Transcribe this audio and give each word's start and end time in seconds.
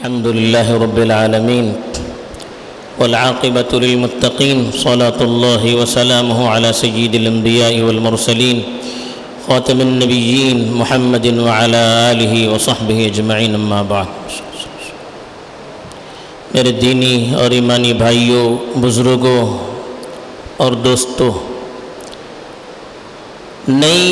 الحمد 0.00 0.26
لله 0.26 0.68
رب 0.80 0.98
العالمين 0.98 1.66
والعاقبة 2.98 3.70
للمتقين 3.72 4.72
صلاة 4.72 5.18
الله 5.20 5.62
وسلامه 5.80 6.38
على 6.48 6.72
سيد 6.72 7.14
الأنبياء 7.14 7.74
والمرسلين 7.84 8.58
خاتم 9.48 9.80
النبيين 9.80 10.72
محمد 10.72 11.26
وعلى 11.44 11.82
آله 12.12 12.32
وصحبه 12.48 12.98
أجمعين 13.12 13.52
أما 13.60 13.82
بعد. 13.92 14.08
میرے 16.54 16.72
دینی 16.80 17.14
اور 17.36 17.50
ایمانی 17.60 17.92
بھائیوں 18.00 18.48
بزرگوں 18.80 19.40
اور 20.56 20.80
دوستوں 20.88 21.32
نئی 23.68 24.02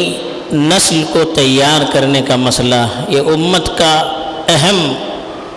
نسل 0.53 1.03
کو 1.13 1.25
تیار 1.35 1.93
کرنے 1.93 2.23
کا 2.29 2.37
مسئلہ، 2.37 2.87
یہ 3.09 3.35
امت 3.35 3.77
کا 3.79 3.95
اہم 4.53 5.08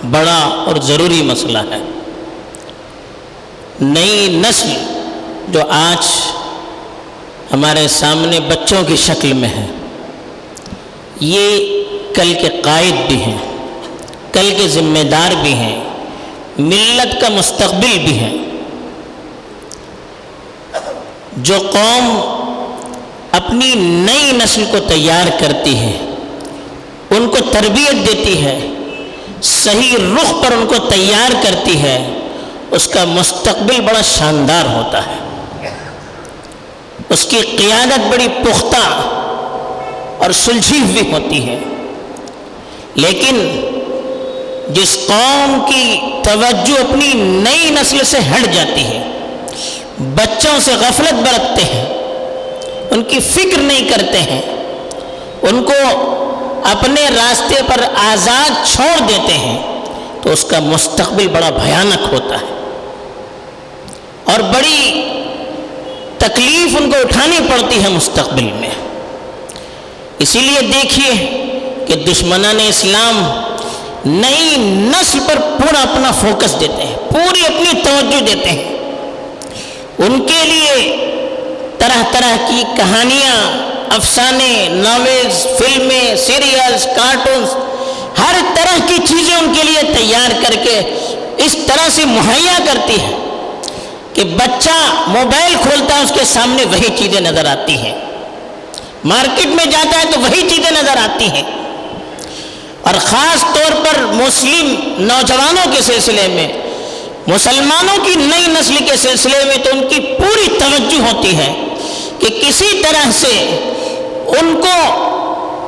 بڑا 0.03 0.39
اور 0.65 0.75
ضروری 0.81 1.21
مسئلہ 1.23 1.57
ہے۔ 1.71 1.79
نئی 3.81 4.27
نسل 4.41 4.71
جو 5.47 5.61
آج 5.69 6.05
ہمارے 7.53 7.87
سامنے 7.87 8.39
بچوں 8.39 8.83
کی 8.87 8.95
شکل 8.95 9.33
میں 9.33 9.49
ہے، 9.49 9.65
یہ 11.19 11.83
کل 12.15 12.33
کے 12.41 12.49
قائد 12.63 13.07
بھی 13.07 13.15
ہیں، 13.15 13.37
کل 14.31 14.53
کے 14.57 14.67
ذمہ 14.67 15.03
دار 15.11 15.35
بھی 15.41 15.53
ہیں، 15.53 15.79
ملت 16.59 17.19
کا 17.21 17.29
مستقبل 17.29 17.97
بھی 18.05 18.17
ہے 18.19 18.31
جو 21.37 21.57
قوم 21.71 22.09
اپنی 23.31 23.73
نئی 23.75 24.31
نسل 24.33 24.65
کو 24.71 24.79
تیار 24.87 25.27
کرتی 25.39 25.77
ہے، 25.77 25.97
ان 27.09 27.29
کو 27.29 27.37
تربیت 27.51 28.07
دیتی 28.07 28.41
ہے 28.43 28.59
صحیح 29.41 29.97
رخ 29.97 30.45
پر 30.45 30.51
ان 30.51 30.65
کو 30.67 30.75
تیار 30.77 31.31
کرتی 31.43 31.81
ہے، 31.81 32.19
اس 32.71 32.87
کا 32.87 33.03
مستقبل 33.03 33.81
بڑا 33.81 34.01
شاندار 34.01 34.65
ہوتا 34.65 34.97
ہے۔ 34.97 35.21
اس 37.09 37.23
کی 37.25 37.39
قیادت 37.39 37.99
بڑی 38.11 38.27
پختہ 38.27 39.01
اور 40.17 40.31
سلجھی 40.31 40.79
ہوئی 40.79 41.11
ہوتی 41.11 41.49
ہے۔ 41.49 41.59
لیکن 42.95 43.61
جس 44.69 44.97
قوم 45.07 45.65
کی 45.67 45.99
توجہ 46.23 46.79
اپنی 46.79 47.13
نئی 47.13 47.69
نسل 47.69 48.03
سے 48.03 48.17
ہٹ 48.17 48.53
جاتی 48.53 48.83
ہے، 48.83 49.03
بچوں 49.99 50.59
سے 50.59 50.71
غفلت 50.73 51.13
برتتے 51.13 51.63
ہیں، 51.63 51.85
ان 52.91 53.03
کی 53.03 53.19
فکر 53.19 53.57
نہیں 53.57 53.89
کرتے 53.89 54.17
ہیں، 54.17 54.41
ان 55.41 55.63
کو 55.63 56.17
اپنے 56.63 57.01
راستے 57.15 57.55
پر 57.67 57.81
آزاد 57.95 58.67
چھوڑ 58.73 59.07
دیتے 59.07 59.33
ہیں 59.33 59.59
تو 60.21 60.31
اس 60.31 60.43
کا 60.43 60.59
مستقبل 60.59 61.27
بڑا 61.27 61.49
بھیانک 61.49 62.13
ہوتا 62.13 62.35
ہے 62.35 62.59
اور 64.25 64.39
بڑی 64.39 65.01
تکلیف 66.17 66.75
ان 66.79 66.91
کو 66.91 66.97
اٹھانی 66.97 67.39
پڑتی 67.49 67.83
ہے 67.83 67.89
مستقبل 67.89 68.43
میں۔ 68.43 68.69
اسی 70.19 70.39
لیے 70.39 70.61
دیکھیے 70.61 71.13
کہ 71.87 71.95
دشمنان 71.95 72.59
اسلام 72.67 73.41
نئی 74.05 74.55
نسل 74.57 75.19
پر 75.19 75.39
پورا 75.39 75.81
اپنا 75.81 76.11
فوکس 76.11 76.59
دیتے 76.59 76.83
ہیں، 76.83 76.95
پوری 77.09 77.45
اپنی 77.45 77.81
توجہ 77.83 78.19
دیتے 78.19 78.49
ہیں۔ 78.49 78.77
ان 79.97 80.19
کے 80.27 80.45
لیے 80.45 80.95
طرح 81.77 82.03
طرح 82.11 82.35
کی 82.47 82.63
کہانیاں 82.77 83.70
افسانے 83.95 84.67
ناولز 84.71 85.47
فلمیں 85.57 86.15
سیریلز 86.15 86.85
کارٹونز 86.85 87.49
ہر 88.19 88.35
طرح 88.55 88.77
کی 88.87 88.95
چیزیں 89.07 89.35
ان 89.35 89.53
کے 89.53 89.63
لیے 89.63 89.81
تیار 89.97 90.31
کر 90.43 90.53
کے 90.63 90.79
اس 91.37 91.55
طرح 91.67 91.89
سے 91.95 92.05
مہیا 92.05 92.57
کرتی 92.65 93.01
ہے 93.01 93.15
کہ 94.13 94.23
بچہ 94.23 95.03
موبائل 95.07 95.55
کھولتا 95.61 95.97
ہے، 95.97 96.03
اس 96.03 96.11
کے 96.19 96.25
سامنے 96.25 96.65
وہی 96.65 96.89
چیزیں 96.97 97.21
نظر 97.21 97.45
آتی 97.45 97.77
ہیں۔ 97.77 97.95
مارکیٹ 99.03 99.47
میں 99.47 99.65
جاتا 99.65 99.99
ہے 99.99 100.03
تو 100.11 100.19
وہی 100.19 100.41
چیزیں 100.49 100.71
نظر 100.71 100.97
آتی 100.97 101.25
ہیں۔ 101.25 101.43
اور 102.81 102.93
خاص 102.99 103.41
طور 103.41 103.85
پر 103.85 104.05
مسلم 104.05 104.75
نوجوانوں 104.97 105.75
کے 105.75 105.81
سلسلے 105.81 106.27
میں، 106.27 106.47
مسلمانوں 107.27 108.05
کی 108.05 108.15
نئی 108.15 108.45
نسل 108.47 108.77
کے 108.77 108.95
سلسلے 108.95 109.43
میں 109.45 109.57
تو 109.57 109.69
ان 109.73 109.87
کی 109.89 109.99
پوری 109.99 110.47
توجہ 110.59 111.11
ہوتی 111.11 111.37
ہے 111.37 111.53
کہ 112.19 112.27
کسی 112.27 112.83
طرح 112.83 113.11
سے 113.19 113.33
ان 114.39 114.55
کو 114.61 114.75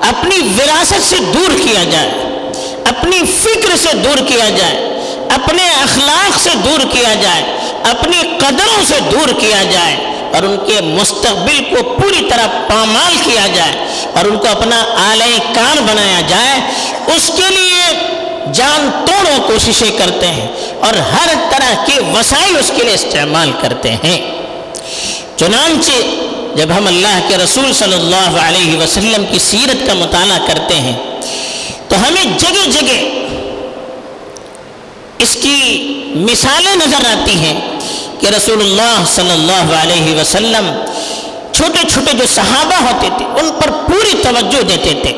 اپنی 0.07 0.38
وراثت 0.57 1.09
سے 1.09 1.19
دور 1.34 1.51
کیا 1.63 1.84
جائے، 1.84 2.09
اپنی 2.85 3.19
فکر 3.41 3.75
سے 3.78 3.96
دور 3.96 4.18
کیا 4.28 4.50
جائے، 4.50 4.75
اپنے 5.29 5.68
اخلاق 5.69 6.40
سے 6.44 6.50
دور 6.66 6.79
کیا 6.91 7.13
جائے، 7.22 7.44
اپنی 7.84 8.18
قدروں 8.40 8.84
سے 8.88 9.00
دور 9.12 9.34
کیا 9.40 9.63
جائے 9.72 9.96
اور 10.34 10.44
ان 10.44 10.57
کے 10.68 10.81
مستقبل 10.81 11.63
کو 11.69 11.84
پوری 11.84 12.25
طرح 12.29 12.47
پامال 12.69 13.18
کیا 13.24 13.47
جائے 13.47 13.85
اور 14.13 14.25
ان 14.25 14.38
کو 14.38 14.47
اپنا 14.47 14.80
اعلی 15.09 15.38
کار 15.53 15.81
بنایا 15.81 16.22
جائے۔ 16.28 16.59
اس 17.16 17.31
کے 17.38 17.50
لیے 17.50 18.51
جان 18.53 18.90
توڑوں 19.06 19.38
کوششیں 19.47 19.97
کرتے 19.97 20.28
ہیں 20.28 20.47
اور 20.80 20.94
ہر 21.12 21.34
طرح 21.51 21.74
کے 21.85 22.00
وسائل 22.13 22.57
اس 22.57 22.72
کے 22.75 22.84
لیے 22.84 22.94
استعمال 22.94 23.51
کرتے 23.62 23.91
ہیں۔ 24.03 24.18
چنانچہ 25.38 25.91
جب 26.56 26.72
ہم 26.78 26.88
اللہ 26.88 27.19
کے 27.28 27.38
رسول 27.38 27.74
صلی 27.74 27.94
اللہ 27.94 28.38
علیہ 28.41 28.78
وسلم 28.80 29.25
کی 29.31 29.40
سیرت 29.40 29.86
کا 29.88 29.94
مطالعہ 29.94 30.38
کرتے 30.47 30.80
ہیں، 30.80 30.97
تو 31.88 31.96
ہمیں 32.08 32.24
جگہ 32.40 32.69
جگہ 32.72 32.97
اس 35.24 35.36
کی 35.42 35.58
مثالیں 36.28 36.75
نظر 36.75 37.06
آتی 37.08 37.36
ہیں 37.38 37.59
کہ 38.19 38.28
رسول 38.28 38.62
اللہ 38.62 39.03
صلی 39.16 39.31
اللہ 39.31 39.75
علیہ 39.81 40.16
وسلم 40.19 40.72
چھوٹے 41.52 41.88
چھوٹے 41.90 42.13
جو 42.18 42.25
صحابہ 42.36 42.81
ہوتے 42.84 43.08
تھے، 43.18 43.25
ان 43.40 43.50
پر 43.59 43.72
پوری 43.88 44.16
توجہ 44.24 44.62
دیتے 44.69 44.94
تھے۔ 45.02 45.13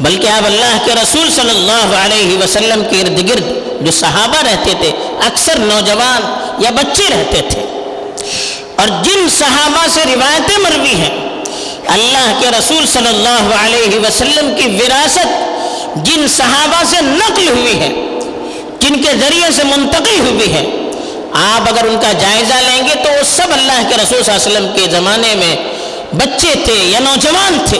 بلکہ 0.00 0.28
اب 0.28 0.46
اللہ 0.46 0.76
کے 0.84 0.92
رسول 1.02 1.30
صلی 1.30 1.50
اللہ 1.50 1.94
علیہ 1.96 2.38
وسلم 2.38 2.82
کے 2.90 3.00
ارد 3.00 3.18
گرد 3.28 3.50
جو 3.86 3.90
صحابہ 3.90 4.42
رہتے 4.42 4.72
تھے، 4.80 4.90
اکثر 5.26 5.58
نوجوان 5.58 6.22
یا 6.62 6.70
بچے 6.70 7.08
رہتے 7.10 7.40
تھے۔ 7.50 7.62
اور 8.82 9.04
جن 9.04 9.28
صحابہ 9.38 9.86
سے 9.94 10.00
روایتیں 10.04 10.58
مروی 10.58 10.94
ہیں، 10.94 11.10
اللہ 11.86 12.40
کے 12.40 12.48
رسول 12.58 12.86
صلی 12.86 13.08
اللہ 13.08 13.54
علیہ 13.58 13.98
وسلم 13.98 14.54
کی 14.56 14.66
وراثت 14.76 15.96
جن 15.96 16.26
صحابہ 16.28 16.82
سے 16.90 16.96
نقل 17.00 17.48
ہوئی 17.48 17.80
ہے، 17.80 17.88
جن 18.80 19.02
کے 19.02 19.12
ذریعے 19.20 19.50
سے 19.56 19.62
منتقل 19.64 20.20
ہوئی 20.20 20.52
ہے۔ 20.52 20.64
آپ 21.32 21.68
اگر 21.68 21.88
ان 21.88 21.96
کا 22.00 22.12
جائزہ 22.12 22.54
لیں 22.54 22.88
گے 22.88 22.94
تو 22.94 23.10
وہ 23.10 23.22
سب 23.36 23.52
اللہ 23.52 23.82
کے 23.88 23.94
رسول 23.94 24.22
صلی 24.22 24.34
اللہ 24.34 24.46
علیہ 24.46 24.50
وسلم 24.50 24.68
کے 24.74 24.90
زمانے 24.90 25.34
میں 25.34 25.56
بچے 26.12 26.54
تھے 26.64 26.74
یا 26.74 26.98
نوجوان 26.98 27.58
تھے۔ 27.68 27.78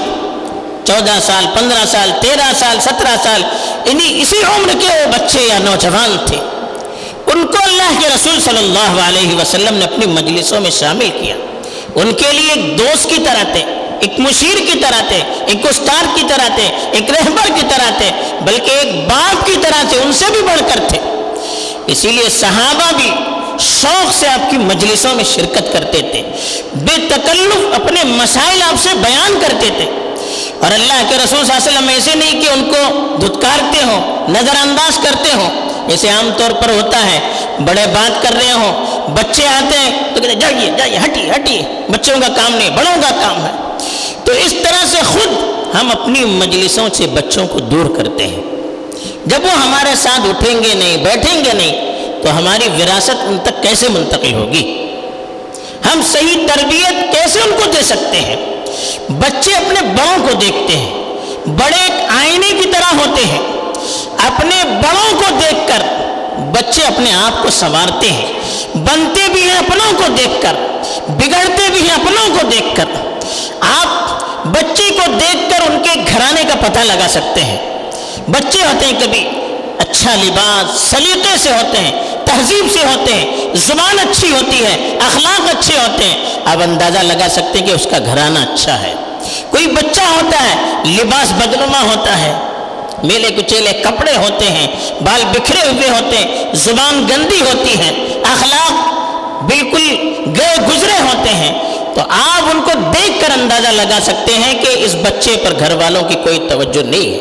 چودہ 0.87 1.19
سال، 1.27 1.47
پندرہ 1.55 1.85
سال، 1.91 2.13
تیرہ 2.21 2.53
سال، 2.59 2.81
سترہ 2.81 3.17
سال، 3.23 3.43
انہی 3.85 4.23
اسی 4.23 4.37
عمر 4.37 4.73
کے 4.81 4.89
وہ 4.89 5.07
بچے 5.13 5.43
یا 5.43 5.59
نوجوان 5.59 6.17
تھے۔ 6.27 6.39
ان 7.35 7.47
کو 7.47 7.57
اللہ 7.63 8.01
کے 8.01 8.09
رسول 8.09 8.41
صلی 8.41 8.59
اللہ 8.59 9.01
علیہ 9.09 9.37
وسلم 9.37 9.75
نے 9.75 9.85
اپنی 9.85 10.07
مجلسوں 10.07 10.61
میں 10.61 10.71
شامل 10.71 11.09
کیا۔ 11.21 11.35
ان 11.95 12.13
کے 12.13 12.33
لیے 12.33 12.53
ایک 12.53 12.79
دوست 12.79 13.05
کی 13.05 13.17
طرح 13.25 13.43
تھے، 13.43 13.65
ایک 14.01 14.21
مشیر 14.21 14.57
کی 14.57 14.79
طرح 14.79 15.01
تھے، 15.09 15.23
ایک 15.47 15.67
استاد 15.67 16.17
کی 16.17 16.23
طرح 16.29 16.49
تھے، 16.55 16.69
ایک 16.93 17.11
رہبر 17.11 17.47
کی 17.55 17.63
طرح 17.69 17.91
تھے، 17.91 18.11
بلکہ 18.41 18.71
ایک 18.71 18.95
باپ 19.09 19.47
کی 19.47 19.53
طرح 19.63 19.83
تھے، 19.89 19.99
ان 19.99 20.13
سے 20.13 20.25
بھی 20.31 20.43
بڑھ 20.43 20.61
کر 20.61 20.81
تھے۔ 20.89 20.99
اسی 21.87 22.11
لیے 22.11 22.29
صحابہ 22.29 22.97
بھی 22.97 23.11
شوق 23.61 24.15
سے 24.15 24.29
آپ 24.29 24.51
کی 24.51 24.57
مجلسوں 24.57 25.15
میں 25.15 25.25
شرکت 25.25 25.73
کرتے 25.73 25.99
تھے۔ 25.99 26.23
بے 26.75 27.07
تکلف 27.09 27.75
اپنے 27.75 28.05
مسائل 28.05 28.63
آپ 28.63 28.75
سے 28.83 28.89
بیان 28.95 29.39
کرتے 29.41 29.67
تھے۔ 29.77 29.85
اور 30.61 30.73
اللہ 30.73 31.03
کے 31.09 31.15
رسول 31.15 31.47
صلی 31.47 31.55
اللہ 31.55 31.69
علیہ 31.69 31.73
وسلم 31.73 31.89
ایسے 31.89 32.15
نہیں 32.15 32.41
کہ 32.43 32.49
ان 32.49 32.65
کو 32.65 33.07
دھتکارتے 33.17 33.85
ہوں 33.85 34.29
نظر 34.29 34.55
انداز 34.63 34.99
کرتے 35.05 35.33
ہوں 35.33 35.62
جیسے 35.89 36.09
عام 36.09 36.31
طور 36.37 36.51
پر 36.51 36.69
ہوتا 36.69 36.99
ہے، 36.99 37.21
بڑے 37.59 37.87
بات 37.93 38.23
کر 38.23 38.33
رہے 38.33 38.53
ہوں، 38.53 38.73
بچے 39.11 39.47
آتے 39.47 39.79
ہیں 39.79 39.91
تو 40.15 40.23
کہتے 40.23 40.35
جائیے 40.35 40.71
جائیے، 40.79 40.99
ہٹیے 40.99 41.31
ہٹیے، 41.31 41.63
بچوں 41.89 42.21
کا 42.21 42.29
کام 42.29 42.55
نہیں، 42.55 42.71
بڑوں 42.71 43.03
کا 43.03 43.11
کام 43.11 43.47
ہے۔ 43.47 43.51
تو 44.25 44.33
اس 44.33 44.55
طرح 44.63 44.87
سے 44.87 44.97
خود 45.13 45.31
ہم 45.75 45.91
اپنی 45.91 46.25
مجلسوں 46.25 46.89
سے 46.93 47.07
بچوں 47.07 47.47
کو 47.47 47.59
دور 47.59 47.97
کرتے 47.97 48.27
ہیں۔ 48.27 48.43
جب 49.27 49.45
وہ 49.45 49.51
ہمارے 49.51 49.95
ساتھ 49.95 50.29
اٹھیں 50.29 50.63
گے 50.63 50.75
نہیں، 50.75 50.97
بیٹھیں 50.97 51.45
گے 51.45 51.53
نہیں، 51.53 51.93
تو 52.23 52.39
ہماری 52.39 52.69
وراثت 52.79 53.23
ان 53.23 53.39
تک 53.43 53.63
کیسے 53.63 53.89
منتقل 53.89 54.33
ہوگی؟ 54.33 54.87
ہم 55.93 56.01
صحیح 56.13 56.47
تربیت 56.47 57.13
کیسے 57.13 57.41
ان 57.41 57.51
کو 57.51 57.71
دے 57.71 57.83
سکتے 57.83 58.21
ہیں؟ 58.21 58.37
بچے 59.09 59.53
اپنے 59.53 59.81
بڑوں 59.83 60.29
کو 60.29 60.35
دیکھتے 60.35 60.77
ہیں، 60.77 60.91
بڑے 61.47 61.83
ایک 61.83 62.11
آئینے 62.19 62.49
کی 62.49 62.71
طرح 62.71 62.95
ہوتے 62.97 63.25
ہیں۔ 63.27 63.39
اپنے 64.19 64.65
بڑوں 64.65 65.19
کو 65.19 65.25
دیکھ 65.41 65.69
کر 65.69 65.72
بچے 66.83 66.95
اپنے 66.95 67.13
آپ 67.13 67.43
کو 67.43 67.51
سنوارتے 67.51 68.11
ہیں، 68.11 68.27
بنتے 68.75 69.33
بھی 69.33 69.43
ہیں 69.43 69.59
اپنوں 69.59 69.93
کو 69.97 70.05
دیکھ 70.19 70.43
کر، 70.43 70.55
بگڑتے 71.09 71.71
بھی 71.73 71.81
ہیں 71.81 71.95
اپنوں 71.95 72.39
کو 72.41 72.47
دیکھ 72.47 72.77
کر۔ 72.77 72.85
آپ 73.61 73.91
بچے 74.47 74.91
کو 74.91 75.13
دیکھ 75.13 75.51
کر 75.51 75.71
ان 75.71 75.83
کے 75.83 76.01
گھرانے 76.13 76.43
کا 76.45 76.55
پتہ 76.69 76.79
لگا 76.79 77.07
سکتے 77.09 77.45
ہیں۔ 77.45 77.59
بچے 78.29 78.59
ہوتے 78.59 78.87
ہیں 78.87 79.01
کبھی 79.01 79.29
اچھا 79.79 80.15
لباس، 80.15 80.81
سلیقے 80.81 81.37
سے 81.39 81.51
ہوتے 81.51 81.79
ہیں، 81.79 82.17
تہذیب 82.25 82.67
سے 82.73 82.87
ہوتے 82.87 83.15
ہیں، 83.15 83.55
زبان 83.55 83.99
اچھی 83.99 84.31
ہوتی 84.31 84.65
ہے، 84.65 84.99
اخلاق 85.07 85.41
اچھے 85.41 85.79
ہوتے 85.79 86.05
ہیں۔ 86.05 86.25
اب 86.45 86.63
اندازہ 86.63 86.99
لگا 86.99 87.29
سکتے 87.29 87.59
ہیں 87.59 87.67
کہ 87.67 87.73
اس 87.73 87.87
کا 87.91 87.99
گھرانہ 87.99 88.39
اچھا 88.39 88.81
ہے۔ 88.81 88.95
کوئی 89.51 89.67
بچہ 89.67 90.01
ہوتا 90.01 90.37
ہے، 90.43 90.55
لباس 90.85 91.33
بدنما 91.33 91.81
ہوتا 91.81 92.19
ہے۔ 92.19 92.33
میلے 93.03 93.29
کچیلے 93.29 93.73
کپڑے 93.73 94.17
ہوتے 94.17 94.45
ہیں، 94.45 94.67
بال 95.05 95.21
بکھرے 95.33 95.69
ہوئے 95.69 95.89
ہوتے 95.89 96.17
ہیں، 96.17 96.45
زبان 96.53 97.07
گندی 97.11 97.41
ہوتی 97.41 97.79
ہے، 97.79 98.21
اخلاق 98.33 99.03
بالکل 99.43 99.97
گئے 100.41 100.57
گزرے 100.69 100.99
ہوتے 101.01 101.31
ہیں۔ 101.31 101.73
تو 101.95 102.01
آپ 102.01 102.43
ان 102.51 102.61
کو 102.65 102.71
دیکھ 102.75 103.21
کر 103.21 103.31
اندازہ 103.31 103.69
لگا 103.69 103.99
سکتے 104.03 104.35
ہیں 104.35 104.59
کہ 104.59 104.69
اس 104.75 104.95
بچے 104.95 105.37
پر 105.45 105.59
گھر 105.59 105.73
والوں 105.73 106.03
کی 106.03 106.15
کوئی 106.15 106.39
توجہ 106.49 106.83
نہیں 106.83 107.15
ہے۔ 107.15 107.19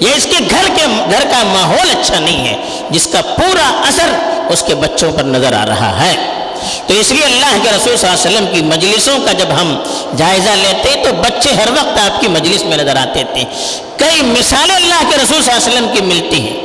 یا 0.00 0.10
اس 0.16 0.24
کے 0.24 0.44
گھر 0.50 0.68
کے، 0.74 0.82
گھر 1.10 1.22
کا 1.30 1.42
ماحول 1.42 1.90
اچھا 1.90 2.20
نہیں 2.20 2.48
ہے، 2.48 2.56
جس 2.90 3.06
کا 3.06 3.20
پورا 3.20 3.82
اثر 3.88 4.08
اس 4.48 4.62
کے 4.66 4.74
بچوں 4.74 5.12
پر 5.12 5.22
نظر 5.22 5.52
آ 5.52 5.66
رہا 5.66 6.04
ہے۔ 6.04 6.39
تو 6.86 6.94
اس 6.94 7.12
لیے 7.12 7.24
اللہ 7.24 7.62
کے 7.62 7.68
رسول 7.76 7.96
صلی 7.96 8.08
اللہ 8.08 8.28
علیہ 8.28 8.36
وسلم 8.36 8.46
کی 8.54 8.62
مجلسوں 8.62 9.18
کا 9.18 9.32
جب 9.32 9.46
ہم 9.60 9.78
جائزہ 10.16 10.50
لیتے 10.50 10.94
تو 11.04 11.12
بچے 11.12 11.50
ہر 11.54 11.70
وقت 11.70 11.98
آپ 11.98 12.20
کی 12.20 12.28
مجلس 12.28 12.64
میں 12.64 12.76
نظر 12.76 12.96
آتے 12.96 13.22
تھے۔ 13.34 13.44
کئی 13.96 14.22
مثالیں 14.22 14.74
اللہ 14.74 15.10
کے 15.10 15.16
رسول 15.16 15.42
صلی 15.42 15.52
اللہ 15.52 15.68
علیہ 15.68 15.80
وسلم 15.80 15.88
کی 15.94 16.02
ملتی 16.02 16.40
ہیں۔ 16.40 16.56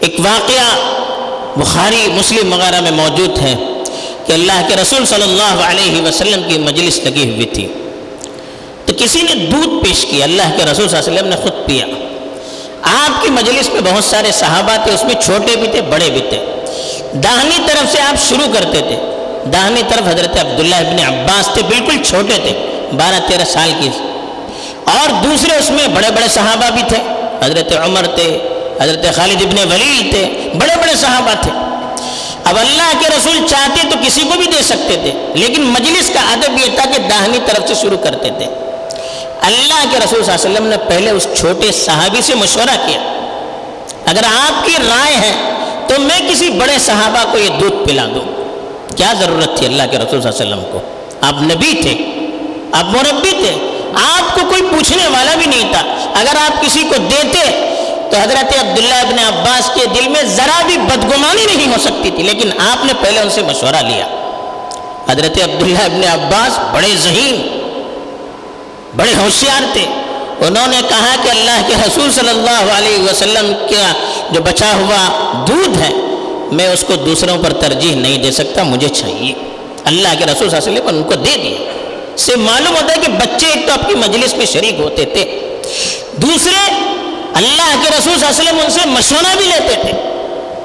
ایک 0.00 0.16
واقعہ 0.18 0.96
بخاری، 1.56 2.08
مسلم 2.14 2.52
وغیرہ 2.52 2.80
میں 2.80 2.90
موجود 2.90 3.38
ہے 3.38 3.54
کہ 4.26 4.32
اللہ 4.32 4.68
کے 4.68 4.76
رسول 4.76 5.06
صلی 5.06 5.22
اللہ 5.22 5.64
علیہ 5.64 6.02
وسلم 6.02 6.42
کی 6.48 6.58
مجلس 6.58 6.98
لگی 6.98 7.30
ہوئی 7.30 7.46
تھی۔ 7.46 7.66
تو 8.86 8.94
کسی 8.98 9.22
نے 9.22 9.34
دودھ 9.34 9.84
پیش 9.84 10.06
کیا، 10.06 10.24
اللہ 10.24 10.42
کے 10.56 10.64
رسول 10.64 10.88
صلی 10.88 10.98
اللہ 10.98 11.10
علیہ 11.10 11.20
وسلم 11.20 11.28
نے 11.28 11.36
خود 11.36 11.66
پیا۔ 11.66 11.86
آپ 12.82 13.22
کی 13.22 13.30
مجلس 13.30 13.68
میں 13.68 13.80
بہت 13.80 14.04
سارے 14.04 14.32
صحابہ 14.32 14.76
تھے، 14.84 14.92
اس 14.92 15.04
میں 15.04 15.14
چھوٹے 15.14 15.56
بھی 15.56 15.68
تھے، 15.68 15.82
بڑے 15.82 16.10
بھی 16.10 16.20
تھے۔ 16.20 16.57
داہنی 17.12 17.56
طرف 17.66 17.92
سے 17.92 18.00
آپ 18.00 18.28
شروع 18.28 18.52
کرتے 18.54 18.80
تھے۔ 18.80 18.96
داہنی 19.52 19.82
طرف 19.88 20.08
حضرت 20.08 20.38
عبداللہ 20.38 20.74
ابن 20.74 20.98
عباس 21.06 21.48
تھے، 21.54 21.62
بالکل 21.62 22.02
چھوٹے 22.04 22.34
تھے، 22.34 22.52
بارہ 22.92 23.28
تیرہ 23.28 23.44
سال 23.44 23.72
کی 23.80 23.88
اور 24.84 25.24
دوسرے 25.24 25.56
اس 25.56 25.70
میں 25.70 25.88
بڑے 25.88 26.10
بڑے 26.10 26.28
صحابہ 26.28 26.70
بھی 26.70 26.82
تھے۔ 26.88 26.96
حضرت 27.42 27.72
عمر 27.84 28.06
تھے، 28.06 28.38
حضرت 28.80 29.16
خالد 29.16 29.42
ابن 29.42 29.72
ولیل 29.72 30.10
تھے، 30.10 30.50
بڑے 30.54 30.76
بڑے 30.76 30.94
صحابہ 30.96 31.42
تھے۔ 31.42 31.50
اب 32.44 32.56
اللہ 32.58 32.92
کے 33.00 33.08
رسول 33.08 33.48
چاہتے 33.48 33.88
تو 33.90 33.96
کسی 34.06 34.20
کو 34.20 34.38
بھی 34.38 34.46
دے 34.46 34.62
سکتے 34.62 34.96
تھے، 35.02 35.12
لیکن 35.34 35.62
مجلس 35.62 36.10
کا 36.14 36.20
ادب 36.20 36.58
یہ 36.58 36.76
تھا 36.76 36.90
کہ 36.90 36.98
داہنی 36.98 37.38
طرف 37.46 37.68
سے 37.68 37.74
شروع 37.74 37.98
کرتے 37.98 38.30
تھے۔ 38.38 38.46
اللہ 39.42 39.84
کے 39.90 39.98
رسول 39.98 40.24
صلی 40.24 40.32
اللہ 40.32 40.46
علیہ 40.46 40.50
وسلم 40.50 40.66
نے 40.66 40.76
پہلے 40.88 41.10
اس 41.10 41.26
چھوٹے 41.36 41.72
صحابی 41.72 42.22
سے 42.22 42.34
مشورہ 42.34 42.76
کیا۔ 42.86 43.00
اگر 44.06 44.22
آپ 44.24 44.66
کی 44.66 44.72
رائے 44.88 45.16
ہے 45.16 45.57
تو 45.88 46.00
میں 46.00 46.20
کسی 46.30 46.50
بڑے 46.50 46.78
صحابہ 46.78 47.32
کو 47.32 47.38
یہ 47.38 47.48
دودھ 47.60 47.88
پلا 47.88 48.04
دوں۔ 48.14 48.24
کیا 48.96 49.12
ضرورت 49.20 49.56
تھی 49.58 49.66
اللہ 49.66 49.82
کے 49.90 49.98
رسول 49.98 50.20
صلی 50.20 50.30
اللہ 50.30 50.42
علیہ 50.42 50.54
وسلم 50.54 50.64
کو؟ 50.72 50.78
آپ 51.20 51.34
نبی 51.42 51.72
تھے، 51.82 51.94
آپ 52.72 52.84
مربی 52.84 53.30
تھے، 53.30 53.54
آپ 54.02 54.34
کو 54.34 54.40
کوئی 54.48 54.62
پوچھنے 54.62 55.08
والا 55.08 55.34
بھی 55.34 55.46
نہیں 55.46 55.72
تھا۔ 55.72 55.82
اگر 56.14 56.36
آپ 56.40 56.62
کسی 56.62 56.82
کو 56.82 56.94
دیتے 56.96 57.40
تو 58.10 58.16
حضرت 58.16 58.58
عبداللہ 58.58 58.94
ابن 58.94 59.18
عباس 59.18 59.70
کے 59.74 59.86
دل 59.94 60.08
میں 60.08 60.22
ذرا 60.22 60.62
بھی 60.66 60.76
بدگمانی 60.78 61.56
نہیں 61.56 61.72
ہو 61.72 61.78
سکتی 61.80 62.10
تھی، 62.10 62.22
لیکن 62.22 62.50
آپ 62.70 62.84
نے 62.84 62.92
پہلے 63.00 63.20
ان 63.20 63.30
سے 63.30 63.42
مشورہ 63.42 63.82
لیا۔ 63.82 64.06
حضرت 65.10 65.38
عبداللہ 65.44 65.84
ابن 65.84 66.04
عباس 66.12 66.58
بڑے 66.72 66.94
ذہین، 66.96 67.58
بڑے 68.96 69.14
ہوشیار 69.14 69.62
تھے۔ 69.72 69.84
انہوں 70.40 70.66
نے 70.66 70.80
کہا 70.88 71.14
کہ 71.22 71.28
اللہ 71.28 71.62
کے 71.66 71.74
رسول 71.86 72.12
صلی 72.12 72.28
اللہ 72.28 72.72
علیہ 72.78 72.98
وسلم 73.02 73.52
کا 73.70 73.92
جو 74.30 74.40
بچا 74.40 74.72
ہوا 74.74 75.02
دودھ 75.48 75.78
ہے، 75.78 75.90
میں 76.52 76.68
اس 76.68 76.84
کو 76.86 76.94
دوسروں 76.96 77.42
پر 77.42 77.52
ترجیح 77.52 77.94
نہیں 77.96 78.18
دے 78.18 78.30
سکتا، 78.30 78.62
مجھے 78.62 78.88
چاہیے۔ 78.88 79.32
اللہ 79.84 80.08
کے 80.18 80.24
رسول 80.24 80.50
صلی 80.50 80.58
اللہ 80.58 80.68
علیہ 80.68 80.80
وسلم 80.80 80.96
ان 80.96 81.02
کو 81.02 81.14
دے 81.14 81.36
دیا 81.42 82.16
سے 82.16 82.36
معلوم 82.36 82.76
ہوتا 82.76 82.92
ہے 82.92 83.00
کہ 83.06 83.12
بچے 83.12 83.46
ایک 83.46 83.66
تو 83.66 83.72
آپ 83.72 83.88
کی 83.88 83.94
مجلس 83.94 84.34
میں 84.34 84.46
شریک 84.46 84.74
ہوتے 84.78 85.04
تھے۔ 85.04 85.24
دوسرے، 86.12 86.72
اللہ 87.34 87.82
کے 87.82 87.90
رسول 87.98 88.18
صلی 88.18 88.26
اللہ 88.28 88.40
علیہ 88.40 88.50
وسلم 88.50 88.60
ان 88.60 88.70
سے 88.70 88.80
مشورہ 88.84 89.36
بھی 89.36 89.46
لیتے 89.46 89.74
تھے۔ 89.80 89.92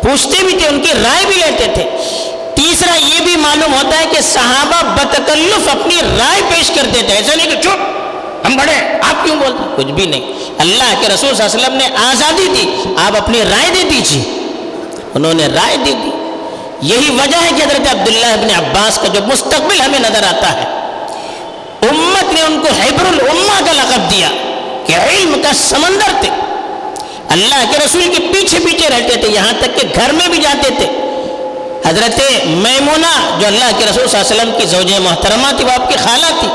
پوچھتے 0.01 0.43
بھی 0.43 0.53
تھے، 0.59 0.67
ان 0.67 0.81
کی 0.81 0.89
رائے 1.03 1.25
بھی 1.25 1.35
لیتے 1.35 1.67
تھے۔ 1.73 1.83
تیسرا، 2.55 2.95
یہ 2.95 3.19
بھی 3.23 3.35
معلوم 3.35 3.73
ہوتا 3.73 3.99
ہے 3.99 4.05
کہ 4.11 4.21
صحابہ 4.21 4.95
بتکلف 4.95 5.69
اپنی 5.69 5.95
رائے 5.95 6.41
پیش 6.49 6.69
کرتے 6.69 7.01
تھے 7.07 7.15
ایسا 7.15 7.35
نہیں 7.35 7.49
کہ 7.49 7.61
چپ 7.61 7.92
ہم 8.53 8.57
بڑے، 8.57 8.75
آپ 9.01 9.23
کیوں 9.25 9.35
بولتے 9.35 9.63
کچھ 9.75 9.91
بھی 9.91 10.05
نہیں۔ 10.05 10.25
اللہ 10.57 10.93
کے 11.01 11.07
رسول 11.07 11.35
صلی 11.35 11.43
اللہ 11.43 11.55
علیہ 11.55 11.57
وسلم 11.57 11.75
نے 11.75 11.87
آزادی 12.05 12.47
دی، 12.53 12.65
آپ 12.97 13.15
اپنی 13.17 13.39
رائے 13.49 13.69
دے 13.75 13.83
دیجیے 13.89 14.21
انہوں 15.15 15.33
نے 15.33 15.47
رائے 15.47 15.77
دے 15.77 15.91
دی۔ 16.03 16.09
یہی 16.81 17.09
وجہ 17.09 17.37
ہے 17.37 17.49
کہ 17.57 17.63
حضرت 17.63 17.87
عبداللہ 17.91 18.31
ابن 18.33 18.49
عباس 18.55 18.97
کا 18.97 19.07
جو 19.07 19.19
مستقبل 19.27 19.81
ہمیں 19.81 19.99
نظر 19.99 20.23
آتا 20.23 20.53
ہے، 20.53 20.65
امت 21.89 22.33
نے 22.33 22.41
ان 22.41 22.59
کو 22.61 22.73
حیبر 22.81 23.05
الامہ 23.05 23.59
کا 23.65 23.71
لقب 23.71 24.11
دیا 24.11 24.29
کہ 24.85 24.93
علم 24.95 25.41
کا 25.43 25.53
سمندر 25.53 26.11
تھے۔ 26.21 26.29
اللہ 27.29 27.63
کے 27.71 27.77
رسول 27.85 28.03
کے 28.15 28.19
پیچھے 28.33 28.59
پیچھے 28.65 28.89
رہتے 28.89 29.15
تھے، 29.15 29.27
یہاں 29.27 29.53
تک 29.59 29.79
کہ 29.79 29.87
گھر 29.95 30.11
میں 30.11 30.27
بھی 30.27 30.37
جاتے 30.37 30.69
تھے۔ 30.77 30.87
حضرت 31.85 32.19
میمونہ 32.45 33.13
جو 33.39 33.47
اللہ 33.47 33.71
کے 33.77 33.85
رسول 33.85 34.07
صلی 34.07 34.19
اللہ 34.19 34.31
علیہ 34.31 34.33
وسلم 34.33 34.51
کی 34.59 34.65
زوجہ 34.65 34.99
محترمہ 34.99 35.47
تھی، 35.57 35.65
وہ 35.65 35.71
آپ 35.71 35.89
کی 35.89 35.97
خالہ 36.03 36.25
تھی۔ 36.39 36.47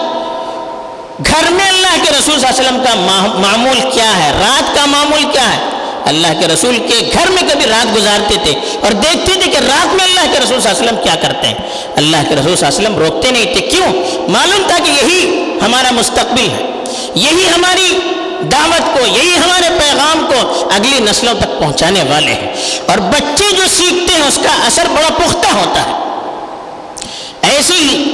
گھر 1.26 1.50
میں 1.50 1.68
اللہ 1.68 2.04
کے 2.04 2.10
رسول 2.10 2.40
صلی 2.40 2.48
اللہ 2.48 2.60
علیہ 2.60 2.60
وسلم 2.60 2.82
کا 2.84 2.94
معمول 3.38 3.80
کیا 3.92 4.24
ہے؟ 4.24 4.32
رات 4.40 4.74
کا 4.74 4.86
معمول 4.86 5.24
کیا 5.32 5.56
ہے؟ 5.56 5.58
اللہ 6.04 6.26
کے 6.40 6.46
رسول 6.46 6.78
کے 6.78 7.10
گھر 7.12 7.30
میں 7.30 7.42
کبھی 7.42 7.66
رات 7.66 7.96
گزارتے 7.96 8.34
تھے 8.44 8.52
اور 8.80 8.92
دیکھتے 8.92 9.40
تھے 9.40 9.50
کہ 9.50 9.56
رات 9.56 9.94
میں 9.94 10.04
اللہ 10.04 10.32
کے 10.32 10.38
رسول 10.38 10.60
صلی 10.60 10.70
اللہ 10.70 10.78
علیہ 10.78 10.82
وسلم 10.82 10.96
کیا 11.02 11.14
کرتے 11.14 11.46
ہیں۔ 11.48 11.54
اللہ 11.96 12.16
کے 12.28 12.36
رسول 12.36 12.56
صلی 12.56 12.66
اللہ 12.66 12.78
علیہ 12.78 12.88
وسلم 12.88 12.98
روکتے 12.98 13.30
نہیں 13.30 13.44
تھے۔ 13.44 13.60
کیوں؟ 13.60 13.86
معلوم 14.28 14.62
تھا 14.66 14.78
کہ 14.78 14.90
یہی 14.90 15.50
ہمارا 15.62 15.90
مستقبل 15.90 16.48
ہے۔ 16.48 16.70
یہی 17.14 17.48
ہماری 17.54 17.98
دعوت 18.52 18.98
کو، 18.98 19.06
یہی 19.06 19.36
ہمارے 19.36 19.68
پیغام 19.78 20.26
کو 20.28 20.68
اگلی 20.74 20.98
نسلوں 20.98 21.34
تک 21.34 21.58
پہنچانے 21.58 22.02
والے 22.10 22.32
ہیں۔ 22.32 22.52
اور 22.86 22.98
بچے 22.98 23.44
جو 23.56 23.64
سیکھتے 23.76 24.14
ہیں، 24.14 24.28
اس 24.28 24.38
کا 24.42 24.66
اثر 24.66 24.84
بڑا 24.88 25.08
پختہ 25.08 25.48
ہوتا 25.48 25.80
ہے۔ 25.80 25.92
ایسے 27.54 27.74
ہی 27.74 28.04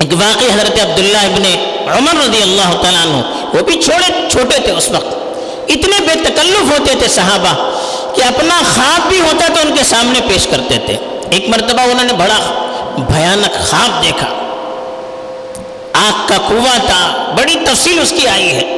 ایک 0.00 0.12
واقعی 0.12 0.48
حضرت 0.48 0.80
عبداللہ 0.80 1.18
ابن 1.18 1.73
عمر 1.88 2.28
رضی 2.28 2.42
اللہ 2.42 2.82
تعالیٰ 2.82 3.02
عنہ، 3.02 3.16
وہ 3.56 3.62
بھی 3.62 3.82
چھوڑے 3.82 4.28
چھوٹے 4.30 4.58
تھے 4.58 4.72
اس 4.72 4.90
وقت۔ 4.90 5.16
اتنے 5.68 6.00
بے 6.00 6.30
تکلف 6.30 6.62
ہوتے 6.62 6.94
تھے 6.98 7.08
صحابہ 7.08 7.70
کہ 8.14 8.22
اپنا 8.22 8.60
خواب 8.74 9.08
بھی 9.08 9.20
ہوتا 9.20 9.46
تو 9.46 9.68
ان 9.68 9.76
کے 9.76 9.84
سامنے 9.84 10.20
پیش 10.28 10.46
کرتے 10.46 10.78
تھے۔ 10.86 10.96
ایک 11.30 11.48
مرتبہ 11.48 11.80
انہوں 11.80 12.04
نے 12.04 12.12
بڑا 12.12 12.64
بھیانک 12.98 13.70
خواب 13.70 14.02
دیکھا۔ 14.02 14.26
آگ 15.92 16.26
کا 16.26 16.36
کنواں 16.48 16.78
تھا، 16.86 17.34
بڑی 17.38 17.54
تفصیل 17.54 17.98
اس 17.98 18.10
کی 18.10 18.28
آئی 18.28 18.52
ہے۔ 18.52 18.76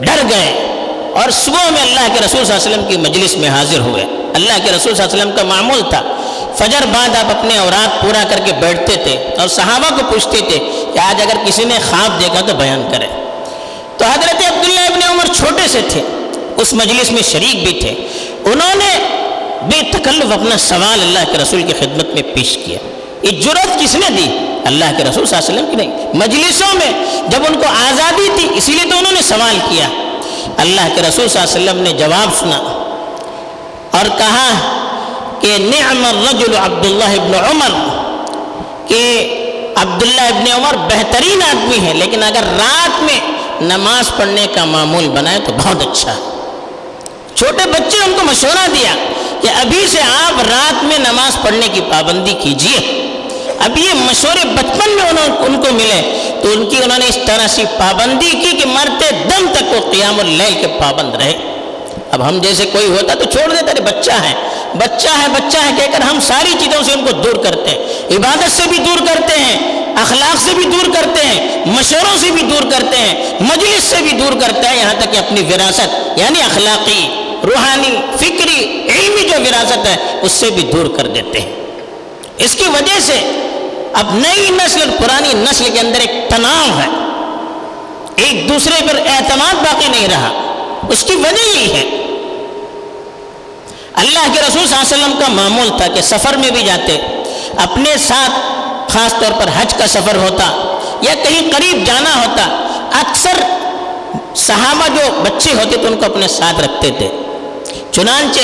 ڈر 0.00 0.22
گئے 0.30 0.66
اور 1.14 1.30
صبح 1.30 1.70
میں 1.70 1.82
اللہ 1.82 2.00
کے 2.00 2.24
رسول 2.24 2.44
صلی 2.44 2.54
اللہ 2.54 2.64
علیہ 2.64 2.76
وسلم 2.76 2.84
کی 2.88 2.96
مجلس 2.96 3.36
میں 3.36 3.48
حاضر 3.48 3.78
ہوئے۔ 3.78 4.04
اللہ 4.34 4.52
کے 4.64 4.72
رسول 4.72 4.94
صلی 4.94 5.02
اللہ 5.02 5.12
علیہ 5.12 5.22
وسلم 5.22 5.30
کا 5.36 5.42
معمول 5.42 5.82
تھا۔ 5.90 6.02
فجر 6.56 6.86
بعد 6.92 7.08
آپ 7.08 7.38
اپنے 7.38 7.58
اورات 7.58 8.02
پورا 8.02 8.24
کر 8.30 8.38
کے 8.44 8.52
بیٹھتے 8.52 8.96
تھے 8.96 9.16
اور 9.38 9.48
صحابہ 9.48 10.00
کو 10.00 10.12
پوچھتے 10.12 10.38
تھے 10.48 10.84
کہ 10.94 10.98
آج 10.98 11.22
اگر 11.22 11.46
کسی 11.46 11.64
نے 11.64 11.74
خواب 11.90 12.20
دیکھا 12.20 12.40
تو 12.40 12.54
بیان 12.54 12.88
کرے۔ 12.92 13.06
تو 13.96 14.04
حضرت 14.04 14.34
عبداللہ 14.34 14.80
ابن 14.80 15.02
عمر 15.10 15.34
چھوٹے 15.34 15.68
سے 15.68 15.80
تھے، 15.88 16.02
اس 16.56 16.72
مجلس 16.72 17.12
میں 17.12 17.22
شریک 17.22 17.64
بھی 17.64 17.80
تھے۔ 17.80 17.94
انہوں 18.44 18.74
نے 18.74 18.98
بے 19.62 19.98
تکلف 19.98 20.32
اپنا 20.32 20.58
سوال 20.58 21.00
اللہ 21.00 21.32
کے 21.32 21.38
رسول 21.38 21.62
کی 21.62 21.72
خدمت 21.72 22.14
میں 22.14 22.22
پیش 22.22 22.58
کیا۔ 22.64 22.78
یہ 23.22 23.30
جرت 23.30 23.80
کس 23.80 23.94
نے 23.94 24.10
دی؟ 24.10 24.26
اللہ 24.64 24.84
کے 24.98 25.04
رسول 25.04 25.26
صلی 25.26 25.38
اللہ 25.38 25.48
علیہ 25.48 25.60
وسلم 25.60 25.70
کی 25.70 25.76
نہیں۔ 25.76 26.14
مجلسوں 26.14 26.74
میں 26.74 26.92
جب 27.28 27.40
ان 27.48 27.54
کو 27.54 27.66
آزادی 27.88 28.28
تھی، 28.36 28.48
اسی 28.54 28.72
لیے 28.72 28.90
تو 28.90 28.98
انہوں 28.98 29.12
نے 29.12 29.22
سوال 29.22 29.58
کیا۔ 29.70 29.88
اللہ 30.56 30.80
کے 30.94 31.02
رسول 31.02 31.28
صلی 31.28 31.40
اللہ 31.40 31.56
علیہ 31.56 31.70
وسلم 31.70 31.82
نے 31.82 31.92
جواب 31.92 32.28
سنا 32.40 32.56
اور 33.90 34.18
کہا 34.18 34.76
کہ 35.40 35.56
نعم 35.58 36.04
الرجل 36.04 36.54
عبداللہ 36.54 37.20
ابن 37.20 37.34
عمر 37.34 37.88
کہ 38.86 39.00
عبداللہ 39.76 40.20
ابن 40.20 40.52
عمر 40.52 40.76
بہترین 40.76 41.42
آدمی 41.42 41.86
ہے 41.86 41.94
لیکن 41.94 42.22
اگر 42.22 42.42
رات 42.58 43.02
میں 43.02 43.20
نماز 43.60 44.10
پڑھنے 44.16 44.46
کا 44.54 44.64
معمول 44.64 45.08
بنائے 45.08 45.38
تو 45.46 45.52
بہت 45.52 45.82
اچھا۔ 45.82 46.12
ہے 46.12 46.30
چھوٹے 47.34 47.68
بچے 47.68 47.96
ان 48.04 48.14
کو 48.18 48.24
مشورہ 48.24 48.66
دیا 48.74 48.94
کہ 49.40 49.48
ابھی 49.60 49.86
سے 49.86 50.00
آپ 50.00 50.32
رات 50.50 50.84
میں 50.84 50.98
نماز 50.98 51.42
پڑھنے 51.42 51.68
کی 51.72 51.80
پابندی 51.80 52.32
کیجیے۔ 52.32 53.06
اب 53.58 53.78
یہ 53.78 53.94
مشورے 53.94 54.44
بچپن 54.44 54.90
میں 54.90 55.08
انہوں 55.10 55.36
ان 55.46 55.62
کو 55.62 55.72
ملے، 55.72 56.28
تو 56.42 56.48
ان 56.52 56.68
کی 56.68 56.76
انہوں 56.76 56.98
نے 56.98 57.06
اس 57.06 57.18
طرح 57.26 57.46
سے 57.46 57.64
پابندی 57.78 58.30
کی 58.30 58.56
کہ 58.56 58.66
مرتے 58.66 59.10
دم 59.10 59.46
تک 59.52 59.62
وہ 59.62 59.92
قیام 59.92 60.20
اللیل 60.20 60.54
کے 60.60 60.66
پابند 60.66 61.14
رہے۔ 61.14 61.32
اب 62.12 62.28
ہم 62.28 62.38
جیسے 62.38 62.64
کوئی 62.64 62.86
ہوتا 62.86 63.14
تو 63.14 63.24
چھوڑ 63.24 63.50
دیتے 63.50 63.70
ارے 63.70 63.80
بچہ 63.80 64.10
ہے۔ 64.10 64.34
بچہ 64.74 65.08
ہے 65.08 65.28
بچہ 65.28 65.58
ہے، 65.58 65.70
کہہ 65.76 65.92
کر 65.92 66.00
ہم 66.00 66.20
ساری 66.20 66.52
چیزوں 66.58 66.82
سے 66.82 66.92
ان 66.92 67.06
کو 67.06 67.12
دور 67.12 67.44
کرتے 67.44 67.70
ہیں۔ 67.70 68.16
عبادت 68.16 68.56
سے 68.56 68.62
بھی 68.68 68.78
دور 68.78 68.98
کرتے 68.98 69.40
ہیں، 69.40 69.86
اخلاق 70.02 70.36
سے 70.44 70.54
بھی 70.54 70.64
دور 70.64 70.94
کرتے 70.94 71.26
ہیں، 71.26 71.64
مشوروں 71.66 72.18
سے 72.18 72.30
بھی 72.30 72.42
دور 72.42 72.70
کرتے 72.70 72.96
ہیں، 72.96 73.34
مجلس 73.40 73.84
سے 73.84 73.96
بھی 73.96 74.12
دور 74.12 74.40
کرتے 74.40 74.68
ہیں۔ 74.68 74.76
یہاں 74.76 74.94
تک 74.98 75.12
کہ 75.12 75.18
اپنی 75.18 75.40
وراثت 75.40 76.18
یعنی 76.18 76.42
اخلاقی، 76.42 77.08
روحانی، 77.44 77.96
فکری، 78.16 78.88
علمی 78.88 79.28
جو 79.28 79.40
وراثت 79.40 79.86
ہے، 79.86 79.96
اس 80.22 80.32
سے 80.32 80.50
بھی 80.50 80.62
دور 80.62 80.96
کر 80.96 81.06
دیتے 81.06 81.40
ہیں۔ 81.40 81.52
اس 82.38 82.54
کی 82.54 82.64
وجہ 82.68 83.00
سے 83.00 83.46
اب 83.92 84.14
نئی 84.14 84.46
نسل 84.50 84.80
اور 84.80 85.02
پرانی 85.02 85.28
نسل 85.34 85.70
کے 85.74 85.80
اندر 85.80 86.00
ایک 86.00 86.30
تناؤ 86.30 86.78
ہے۔ 86.78 86.88
ایک 88.16 88.48
دوسرے 88.48 88.86
پر 88.88 89.00
اعتماد 89.06 89.54
باقی 89.54 89.88
نہیں 89.88 90.08
رہا۔ 90.08 90.30
اس 90.88 91.04
کی 91.04 91.14
وجہ 91.16 91.58
یہی 91.58 91.72
ہے 91.72 91.99
اللہ 93.96 94.26
کے 94.34 94.40
رسول 94.40 94.66
صلی 94.66 94.76
اللہ 94.76 94.94
علیہ 94.94 94.94
وسلم 94.94 95.14
کا 95.20 95.28
معمول 95.28 95.68
تھا 95.76 95.86
کہ 95.94 96.00
سفر 96.02 96.36
میں 96.36 96.50
بھی 96.50 96.62
جاتے، 96.62 96.96
اپنے 97.56 97.96
ساتھ 97.98 98.32
خاص 98.92 99.14
طور 99.20 99.32
پر 99.40 99.48
حج 99.54 99.74
کا 99.78 99.86
سفر 99.86 100.16
ہوتا 100.16 100.44
یا 101.02 101.14
کہیں 101.22 101.50
قریب 101.52 101.86
جانا 101.86 102.14
ہوتا، 102.16 102.44
اکثر 103.00 103.42
صحابہ 104.36 104.88
جو 104.88 105.10
بچے 105.22 105.52
ہوتے 105.54 105.76
تو 105.76 105.86
ان 105.86 105.96
کو 105.96 106.04
اپنے 106.04 106.28
ساتھ 106.28 106.60
رکھتے 106.60 106.90
تھے۔ 106.98 107.08
چنانچہ 107.92 108.40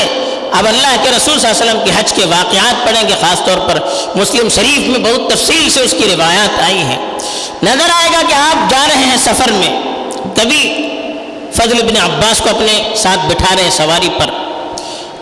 اب 0.52 0.66
اللہ 0.66 0.94
کے 1.02 1.10
رسول 1.10 1.38
صلی 1.40 1.50
اللہ 1.50 1.62
علیہ 1.62 1.62
وسلم 1.62 1.84
کے 1.84 1.90
حج 1.96 2.12
کے 2.12 2.24
واقعات 2.24 2.86
پڑھیں 2.86 3.08
گے، 3.08 3.14
خاص 3.20 3.44
طور 3.46 3.58
پر 3.68 3.78
مسلم 4.14 4.48
شریف 4.48 4.88
میں 4.88 4.98
بہت 4.98 5.30
تفصیل 5.30 5.68
سے 5.70 5.80
اس 5.80 5.94
کی 5.98 6.08
روایات 6.14 6.60
آئی 6.62 6.82
ہیں۔ 6.82 6.98
نظر 7.62 7.90
آئے 7.94 8.08
گا 8.12 8.22
کہ 8.28 8.34
آپ 8.34 8.70
جا 8.70 8.84
رہے 8.88 9.04
ہیں 9.04 9.16
سفر 9.16 9.52
میں 9.52 9.70
کبھی 10.36 10.62
فضل 11.54 11.78
ابن 11.82 11.96
عباس 11.96 12.38
کو 12.38 12.50
اپنے 12.50 12.82
ساتھ 12.96 13.26
بٹھا 13.26 13.54
رہے 13.54 13.62
ہیں 13.62 13.70
سواری 13.70 14.08
پر۔ 14.18 14.30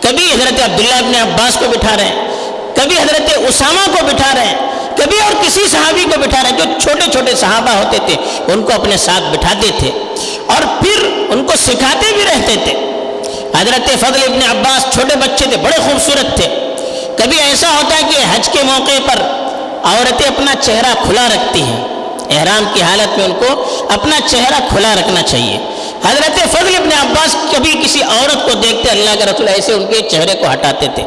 کبھی 0.05 0.25
حضرت 0.33 0.61
عبداللہ 0.65 0.95
ابن 0.95 1.15
عباس 1.23 1.55
کو 1.55 1.65
بٹھا 1.71 1.97
رہے 1.97 2.05
ہیں، 2.05 2.29
کبھی 2.75 2.99
حضرت 2.99 3.31
اسامہ 3.49 3.85
کو 3.87 4.05
بٹھا 4.07 4.35
رہے 4.35 4.47
ہیں، 4.47 4.57
کبھی 4.97 5.21
اور 5.21 5.45
کسی 5.45 5.61
صحابی 5.71 6.05
کو 6.05 6.21
بٹھا 6.21 6.43
رہے 6.43 6.51
ہیں 6.51 6.59
جو 6.59 6.65
چھوٹے 6.81 7.11
چھوٹے 7.13 7.35
صحابہ 7.35 7.71
ہوتے 7.71 7.99
تھے، 8.07 8.15
ان 8.53 8.63
کو 8.63 8.73
اپنے 8.73 8.97
ساتھ 8.97 9.25
بٹھاتے 9.37 9.71
تھے 9.79 9.91
اور 10.47 10.83
پھر 10.83 11.05
ان 11.29 11.45
کو 11.45 11.57
سکھاتے 11.57 12.13
بھی 12.15 12.25
رہتے 12.25 12.57
تھے۔ 12.65 12.75
حضرت 13.61 13.91
فضل 13.91 14.23
ابن 14.23 14.43
عباس 14.51 14.93
چھوٹے 14.95 15.17
بچے 15.17 15.45
تھے، 15.45 15.57
بڑے 15.57 15.77
خوبصورت 15.77 16.37
تھے۔ 16.37 16.49
کبھی 17.19 17.39
ایسا 17.39 17.69
ہوتا 17.69 17.97
ہے 17.97 18.03
کہ 18.11 18.19
حج 18.35 18.49
کے 18.49 18.63
موقع 18.63 18.99
پر 19.07 19.23
عورتیں 19.85 20.27
اپنا 20.27 20.55
چہرہ 20.61 20.95
کھلا 21.05 21.29
رکھتی 21.35 21.63
ہیں۔ 21.63 21.83
احرام 22.31 22.65
کی 22.75 22.83
حالت 22.83 23.19
میں 23.19 23.25
ان 23.27 23.33
کو 23.33 23.49
اپنا 23.89 24.17
چہرہ 24.27 24.61
کھلا 24.69 24.95
رکھنا 24.95 25.23
چاہیے۔ 25.23 25.59
حضرت 26.09 26.57
فضل 26.57 26.75
ابن 26.77 26.93
عباس 27.01 27.37
کبھی 27.53 27.73
کسی 27.85 28.03
عورت 28.03 28.45
کو 28.45 28.55
دیکھتے 28.55 28.91
اللہ 28.91 29.11
کے 29.19 29.25
رسول 29.25 29.49
ایسے 29.49 29.73
ان 29.73 29.87
کے 29.87 30.09
چہرے 30.09 30.35
کو 30.35 30.53
ہٹاتے 30.53 30.87
تھے۔ 30.95 31.03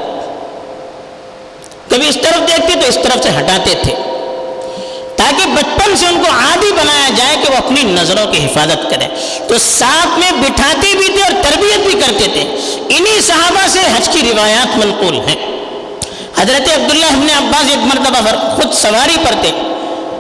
کبھی 1.90 2.10
اس 2.10 2.18
طرف 2.24 2.48
دیکھتے 2.48 2.80
تو 2.82 2.88
اس 2.88 2.96
طرف 2.96 3.24
سے 3.24 3.30
ہٹاتے 3.30 3.74
تھے۔ 3.84 3.96
تاکہ 5.16 5.46
بچپن 5.46 5.98
سے 5.98 6.06
ان 6.06 6.24
کو 6.26 6.32
عادی 6.32 6.72
بنایا 6.72 7.10
جائے 7.18 7.38
کہ 7.44 7.52
وہ 7.52 7.58
اپنی 7.58 7.84
نظروں 7.84 8.32
کی 8.32 8.46
حفاظت 8.46 8.90
کریں 8.90 9.08
تو 9.48 9.58
ساتھ 9.58 10.20
میں 10.20 10.32
بٹھاتے 10.32 10.98
بھی 10.98 11.08
تھے 11.08 11.24
اور 11.24 11.32
تربیت 11.44 11.80
بھی 11.80 12.02
کرتے 12.02 12.26
تھے۔ 12.34 12.42
انہی 12.90 13.22
صحابہ 13.22 13.68
سے 13.68 13.80
حج 13.80 14.10
کی 14.10 14.32
روایات 14.34 14.78
منقول 14.78 15.16
ہیں۔ 15.16 15.58
حضرت 16.38 16.70
عبداللہ 16.74 17.06
ابن 17.06 17.28
عباس 17.38 17.70
ایک 17.70 17.78
مرتبہ 17.78 18.56
خود 18.56 18.74
سواری 18.74 19.18
پر 19.26 19.34
تھے۔ 19.42 19.52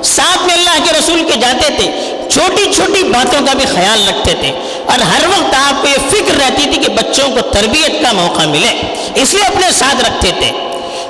ساتھ 0.03 0.46
میں 0.46 0.53
اللہ 0.53 0.86
کے 0.86 1.00
رسول 1.00 1.31
کے 1.31 1.39
جاتے 1.39 1.74
تھے۔ 1.77 2.17
چھوٹی 2.38 2.74
چھوٹی 2.74 3.03
باتوں 3.03 3.46
کا 3.46 3.53
بھی 3.53 3.65
خیال 3.65 4.08
رکھتے 4.08 4.34
تھے۔ 4.39 4.51
اور 4.86 5.00
ہر 5.00 5.27
وقت 5.27 5.56
آپ 5.56 5.82
کو 5.82 5.88
یہ 5.88 6.10
فکر 6.10 6.36
رہتی 6.38 6.62
تھی 6.63 6.82
کہ 6.82 6.89
بچوں 6.89 7.27
کو 7.27 7.41
تربیت 7.41 8.01
کا 8.01 8.12
موقع 8.12 8.46
ملے، 8.46 8.82
اس 9.15 9.34
لیے 9.34 9.44
اپنے 9.44 9.67
ساتھ 9.72 10.06
رکھتے 10.06 10.32
تھے۔ 10.39 10.51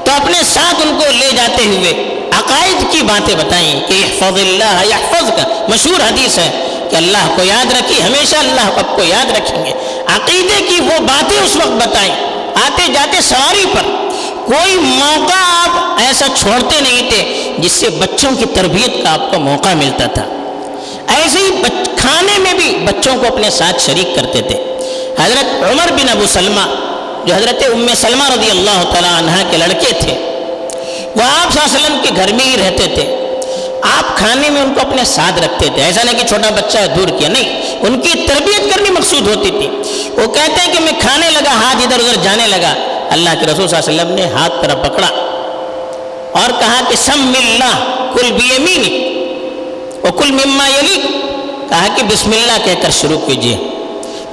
تو 0.03 0.11
اپنے 0.11 0.37
ساتھ 0.53 0.87
ان 0.87 0.99
کو 0.99 1.05
لے 1.11 1.27
جاتے 1.35 1.65
ہوئے 1.65 2.19
عقائد 2.31 2.91
کی 2.91 3.01
باتیں 3.01 3.35
بتائیں 3.35 3.79
کہ 3.79 3.93
احفظ 3.93 4.39
اللہ 4.39 4.85
یحفظ 4.85 5.29
کا 5.29 5.65
مشہور 5.67 6.01
حدیث 6.01 6.37
ہے 6.37 6.67
کہ 6.91 6.95
اللہ 6.95 7.33
کو 7.35 7.43
یاد 7.43 7.73
رکھی، 7.73 8.03
ہمیشہ 8.03 8.35
اللہ 8.35 8.61
آپ 8.61 8.95
کو 8.95 9.03
یاد 9.03 9.31
رکھیں 9.31 9.65
گے۔ 9.65 9.71
عقیدے 10.07 10.65
کی 10.69 10.75
وہ 10.81 10.99
باتیں 10.99 11.43
اس 11.43 11.55
وقت 11.55 11.87
بتائیں، 11.87 12.15
آتے 12.65 12.87
جاتے 12.93 13.21
سواری 13.21 13.65
پر۔ 13.73 13.81
کوئی 14.45 14.75
موقع 14.75 15.37
آپ 15.37 15.99
ایسا 15.99 16.25
چھوڑتے 16.35 16.81
نہیں 16.81 17.09
تھے 17.09 17.51
جس 17.57 17.71
سے 17.71 17.89
بچوں 17.89 18.31
کی 18.31 18.45
تربیت 18.45 19.03
کا 19.03 19.13
آپ 19.13 19.31
کو 19.31 19.39
موقع 19.39 19.69
ملتا 19.69 20.05
تھا۔ 20.05 20.36
ایسے 21.07 21.39
ہی 21.39 21.49
کھانے 21.95 22.39
میں 22.39 22.53
بھی 22.53 22.75
بچوں 22.85 23.15
کو 23.15 23.27
اپنے 23.27 23.49
ساتھ 23.49 23.81
شریک 23.85 24.15
کرتے 24.15 24.41
تھے۔ 24.41 24.63
حضرت 25.19 25.63
عمر 25.63 25.91
بن 25.91 26.09
ابو 26.09 26.25
سلمہ، 26.27 26.65
جو 27.25 27.35
حضرت 27.35 27.63
ام 27.73 27.87
سلمہ 27.95 28.23
رضی 28.23 28.49
اللہ 28.49 28.83
تعالیٰ 28.91 29.17
عنہ 29.17 29.51
کے 29.51 29.57
لڑکے 29.57 29.91
تھے، 29.99 30.13
وہ 31.15 31.21
آپ 31.21 31.53
صلی 31.53 31.61
اللہ 31.61 31.77
علیہ 31.77 31.85
وسلم 31.85 31.97
کے 32.03 32.09
گھر 32.15 32.33
میں 32.33 32.45
ہی 32.45 32.55
رہتے 32.57 32.87
تھے۔ 32.93 33.15
آپ 33.81 34.17
کھانے 34.17 34.49
میں 34.49 34.61
ان 34.61 34.73
کو 34.73 34.81
اپنے 34.81 35.03
ساتھ 35.05 35.43
رکھتے 35.43 35.67
تھے۔ 35.73 35.83
ایسا 35.83 36.03
نہیں 36.03 36.19
کہ 36.19 36.27
چھوٹا 36.27 36.49
بچہ 36.49 36.77
ہے 36.77 36.87
دور 36.87 37.07
کیا، 37.07 37.29
نہیں، 37.29 37.75
ان 37.81 37.99
کی 38.01 38.09
تربیت 38.27 38.73
کرنی 38.73 38.89
مقصود 38.89 39.27
ہوتی 39.27 39.49
تھی۔ 39.49 39.67
وہ 40.17 40.27
کہتے 40.27 40.61
ہیں 40.61 40.73
کہ 40.73 40.79
میں 40.79 40.91
کھانے 40.99 41.29
لگا، 41.29 41.51
ہاتھ 41.51 41.77
ادھر 41.77 41.99
ادھر 41.99 42.21
جانے 42.23 42.47
لگا۔ 42.47 42.73
اللہ 43.09 43.29
کے 43.39 43.45
رسول 43.45 43.67
صلی 43.67 43.77
اللہ 43.77 44.01
علیہ 44.01 44.01
وسلم 44.01 44.15
نے 44.15 44.25
ہاتھ 44.33 44.53
طرف 44.61 44.81
پکڑا 44.83 45.07
اور 46.41 46.49
کہا 46.59 46.79
کہ 46.89 46.95
سم 46.95 47.33
اللہ 47.39 47.75
کل 48.13 48.31
بھی 48.31 48.49
وہ 50.07 50.11
کل 50.11 50.31
مما 50.31 50.67
یلی 50.67 51.01
کہا 51.69 51.87
کہ 51.95 52.03
بسم 52.03 52.31
اللہ 52.31 52.65
کہہ 52.65 52.81
کر 52.81 52.89
شروع 52.91 53.19
کیجیے 53.19 53.57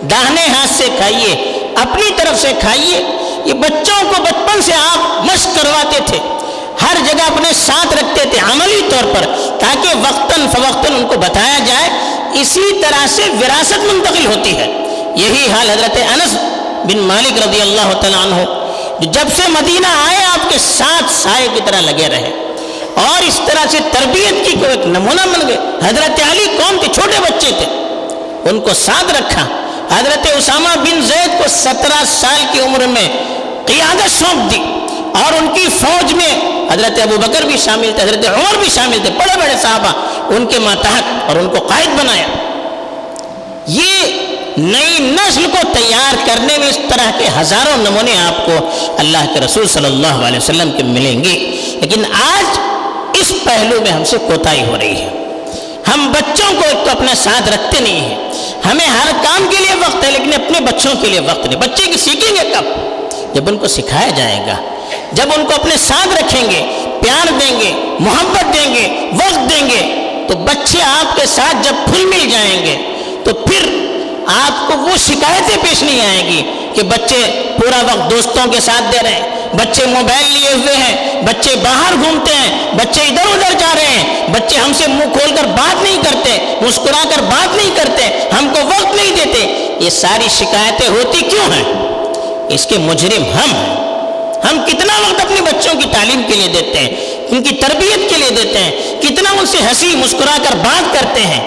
داہنے 0.02 0.40
ہاتھ 0.40 0.72
سے 0.76 0.84
کھائیے، 0.96 1.32
اپنی 1.76 2.10
طرف 2.16 2.40
سے 2.40 2.52
کھائیے۔ 2.60 3.02
یہ 3.44 3.52
بچوں 3.52 4.02
کو 4.02 4.22
بچپن 4.22 4.62
سے 4.62 4.72
آپ 4.74 5.24
مشق 5.24 5.48
کرواتے 5.54 5.98
تھے۔ 6.06 6.18
ہر 6.82 6.96
جگہ 7.06 7.22
اپنے 7.22 7.48
ساتھ 7.66 7.94
رکھتے 7.94 8.24
تھے 8.24 8.38
عملی 8.52 8.80
طور 8.90 9.14
پر، 9.14 9.26
تاکہ 9.60 9.88
وقتاً 9.88 10.46
فوقتاً 10.48 10.96
ان 10.96 11.06
کو 11.08 11.16
بتایا 11.16 11.58
جائے۔ 11.66 11.90
اسی 12.40 12.82
طرح 12.82 13.06
سے 13.06 13.22
وراثت 13.40 13.78
منتقل 13.78 14.26
ہوتی 14.26 14.56
ہے۔ 14.56 14.66
یہی 15.16 15.52
حال 15.52 15.70
حضرت 15.70 15.96
انس 15.96 16.34
بن 16.84 16.98
مالک 16.98 17.48
رضی 17.48 17.60
اللہ 17.60 17.92
تعالیٰ 18.00 18.22
عنہ 18.22 18.44
جب 19.00 19.26
سے 19.36 19.42
مدینہ 19.48 19.86
آئے 19.86 20.24
آپ 20.24 20.52
کے 20.52 20.58
ساتھ 20.58 21.12
سائے 21.12 21.48
کی 21.54 21.60
طرح 21.64 21.80
لگے 21.80 22.08
رہے۔ 22.08 22.43
اور 22.94 23.22
اس 23.22 23.40
طرح 23.46 23.66
سے 23.70 23.78
تربیت 23.92 24.46
کی 24.46 24.52
کوئی 24.52 24.70
ایک 24.70 24.86
نمونہ 24.86 25.20
بن 25.20 25.48
گئے 25.48 25.56
حضرت 25.88 26.20
علی 26.30 26.44
قوم 26.44 26.78
کے 26.80 26.86
چھوٹے 26.94 27.20
بچے 27.20 27.50
تھے۔ 27.58 27.66
ان 28.50 28.60
کو 28.60 28.74
ساتھ 28.74 29.14
رکھا۔ 29.14 29.46
حضرت 29.98 30.26
اسامہ 30.36 30.76
بن 30.76 31.02
زید 31.02 31.38
کو 31.38 31.44
سترہ 31.48 32.04
سال 32.06 32.44
کی 32.52 32.60
عمر 32.60 32.86
میں 32.86 33.08
قیادت 33.66 34.10
سونپ 34.10 34.50
دی۔ 34.50 34.62
اور 35.22 35.32
ان 35.32 35.48
کی 35.54 35.66
فوج 35.80 36.12
میں 36.12 36.34
حضرت 36.72 37.00
ابو 37.02 37.16
بکر 37.18 37.42
بھی 37.42 37.56
شامل 37.58 37.92
تھے، 37.96 38.02
حضرت 38.02 38.28
عمر 38.28 38.58
بھی 38.58 38.68
شامل 38.74 38.98
تھے۔ 39.02 39.10
بڑے 39.10 39.38
بڑے 39.38 39.54
صحابہ 39.62 39.92
ان 40.34 40.46
کے 40.46 40.58
ماتحت 40.58 41.28
اور 41.28 41.36
ان 41.36 41.48
کو 41.48 41.66
قائد 41.66 41.88
بنایا۔ 41.98 42.26
یہ 43.66 44.12
نئی 44.56 44.98
نسل 44.98 45.46
کو 45.52 45.58
تیار 45.72 46.14
کرنے 46.26 46.58
میں 46.58 46.68
اس 46.68 46.78
طرح 46.88 47.10
کے 47.18 47.28
ہزاروں 47.40 47.76
نمونے 47.76 48.18
آپ 48.18 48.46
کو 48.46 48.52
اللہ 48.98 49.34
کے 49.34 49.40
رسول 49.40 49.68
صلی 49.68 49.84
اللہ 49.84 50.26
علیہ 50.26 50.38
وسلم 50.38 50.72
کے 50.72 50.82
ملیں 50.82 51.24
گے۔ 51.24 51.38
لیکن 51.80 52.04
آج 52.04 52.58
اس 53.24 53.32
پہلو 53.44 53.80
میں 53.80 53.90
ہم 53.90 54.04
سے 54.04 54.16
کوتاہی 54.18 54.64
ہو 54.64 54.76
رہی 54.78 54.96
ہے۔ 54.96 55.08
ہم 55.94 56.12
بچوں 56.12 56.52
کو 56.52 56.62
ایک 56.68 56.84
تو 56.84 56.90
اپنے 56.90 57.14
ساتھ 57.14 57.48
رکھتے 57.48 57.80
نہیں 57.80 58.00
ہیں۔ 58.00 58.16
ہمیں 58.70 58.86
ہر 58.86 59.12
کام 59.22 59.46
کے 59.50 59.56
لیے 59.58 59.74
وقت 59.74 60.04
ہے، 60.04 60.10
لیکن 60.10 60.32
اپنے 60.34 60.60
بچوں 60.60 60.94
کے 61.00 61.08
لیے 61.08 61.20
وقت 61.20 61.46
نہیں۔ 61.46 61.60
بچے 61.60 61.86
کی 61.86 61.98
سیکھیں 61.98 62.36
گے 62.36 62.50
کب؟ 62.54 62.64
جب 63.34 63.48
ان 63.48 63.58
کو 63.58 63.68
سکھایا 63.68 64.08
جائے 64.08 64.40
گا۔ 64.46 64.56
جب 65.12 65.24
ان 65.36 65.46
کو 65.46 65.54
اپنے 65.54 65.76
ساتھ 65.76 66.08
رکھیں 66.08 66.50
گے، 66.50 66.62
پیار 67.00 67.26
دیں 67.40 67.60
گے، 67.60 67.72
محبت 68.00 68.54
دیں 68.54 68.74
گے، 68.74 69.10
وقت 69.12 69.50
دیں 69.50 69.70
گے، 69.70 70.10
تو 70.28 70.36
بچے 70.36 70.82
آپ 70.82 71.16
کے 71.16 71.26
ساتھ 71.26 71.56
جب 71.62 71.74
پھل 71.86 72.04
مل 72.04 72.30
جائیں 72.30 72.66
گے، 72.66 72.76
تو 73.24 73.34
پھر 73.34 73.88
آپ 74.26 74.68
کو 74.68 74.78
وہ 74.78 74.96
شکایتیں 74.96 75.56
پیش 75.62 75.82
نہیں 75.82 76.00
آئیں 76.00 76.26
گی 76.28 76.42
کہ 76.74 76.82
بچے 76.82 77.42
پورا 77.56 77.82
وقت 77.82 78.10
دوستوں 78.10 78.52
کے 78.52 78.60
ساتھ 78.60 78.92
دے 78.92 78.98
رہے 79.02 79.14
ہیں۔ 79.14 79.33
بچے 79.56 79.86
موبائل 79.86 80.32
لیے 80.32 80.52
ہوئے 80.52 80.76
ہیں، 80.76 81.22
بچے 81.22 81.50
باہر 81.56 81.94
گھومتے 81.94 82.34
ہیں، 82.34 82.72
بچے 82.72 83.00
ادھر 83.00 83.26
ادھر 83.26 83.58
جا 83.58 83.74
رہے 83.74 83.86
ہیں۔ 83.86 84.28
بچے 84.28 84.56
ہم 84.56 84.72
سے 84.72 84.86
منہ 84.86 85.12
کھول 85.12 85.36
کر 85.36 85.46
بات 85.46 85.82
نہیں 85.82 86.02
کرتے، 86.02 86.54
مسکرا 86.60 87.02
کر 87.02 87.22
بات 87.22 87.56
نہیں 87.56 87.70
کرتے، 87.76 88.28
ہم 88.38 88.48
کو 88.54 88.66
وقت 88.66 88.94
نہیں 88.94 89.16
دیتے۔ 89.16 89.68
یہ 89.80 89.90
ساری 89.90 90.28
شکایتیں 90.30 90.88
ہوتی 90.88 91.20
کیوں 91.20 91.52
ہیں؟ 91.52 91.64
اس 92.48 92.66
کے 92.66 92.78
مجرم 92.78 93.24
ہم 93.24 93.54
ہیں۔ 93.54 93.84
ہم 94.50 94.64
کتنا 94.66 94.92
وقت 95.00 95.20
اپنے 95.20 95.40
بچوں 95.40 95.74
کی 95.74 95.88
تعلیم 95.92 96.22
کے 96.26 96.34
لیے 96.34 96.48
دیتے 96.48 96.78
ہیں، 96.78 96.88
ان 97.28 97.42
کی 97.42 97.54
تربیت 97.54 98.10
کے 98.10 98.16
لیے 98.16 98.30
دیتے 98.30 98.58
ہیں، 98.58 99.00
کتنا 99.00 99.30
ان 99.40 99.46
سے 99.46 99.58
ہنسی 99.58 99.86
مسکرا 99.86 100.36
کر 100.48 100.56
بات 100.56 100.94
کرتے 100.94 101.20
ہیں۔ 101.20 101.40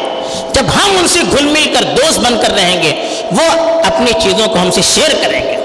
جب 0.53 0.63
ہم 0.75 0.97
ان 0.97 1.07
سے 1.07 1.19
گھل 1.31 1.45
مل 1.45 1.73
کر 1.73 1.83
دوست 1.83 2.19
بن 2.19 2.37
کر 2.41 2.53
رہیں 2.53 2.83
گے، 2.83 3.21
وہ 3.31 3.59
اپنی 3.85 4.11
چیزوں 4.23 4.47
کو 4.47 4.59
ہم 4.59 4.71
سے 4.71 4.81
شیئر 4.81 5.09
کریں 5.23 5.43
گے۔ 5.43 5.57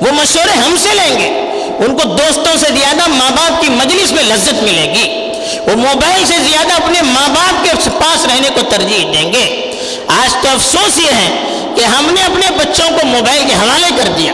وہ 0.00 0.12
مشورے 0.12 0.52
ہم 0.52 0.76
سے 0.78 0.88
لیں 0.94 1.20
گے۔ 1.20 1.49
ان 1.80 1.96
کو 1.96 2.08
دوستوں 2.08 2.56
سے 2.56 2.66
زیادہ 2.78 3.06
ماں 3.06 3.30
باپ 3.30 3.62
کی 3.62 3.68
مجلس 3.68 4.12
میں 4.12 4.22
لذت 4.22 4.62
ملے 4.62 4.94
گی۔ 4.94 5.32
وہ 5.66 5.76
موبائل 5.76 6.26
سے 6.26 6.34
زیادہ 6.50 6.72
اپنے 6.72 7.02
ماں 7.02 7.28
باپ 7.28 7.64
کے 7.64 7.90
پاس 7.90 8.26
رہنے 8.26 8.48
کو 8.54 8.60
ترجیح 8.68 9.04
دیں 9.12 9.32
گے۔ 9.32 9.72
آج 10.06 10.32
تو 10.42 10.48
افسوس 10.48 10.98
یہ 10.98 11.10
ہے 11.10 11.44
کہ 11.76 11.84
ہم 11.84 12.06
نے 12.10 12.22
اپنے 12.22 12.46
بچوں 12.56 12.88
کو 12.88 13.06
موبائل 13.06 13.42
کے 13.48 13.54
حوالے 13.54 13.88
کر 13.96 14.08
دیا۔ 14.18 14.32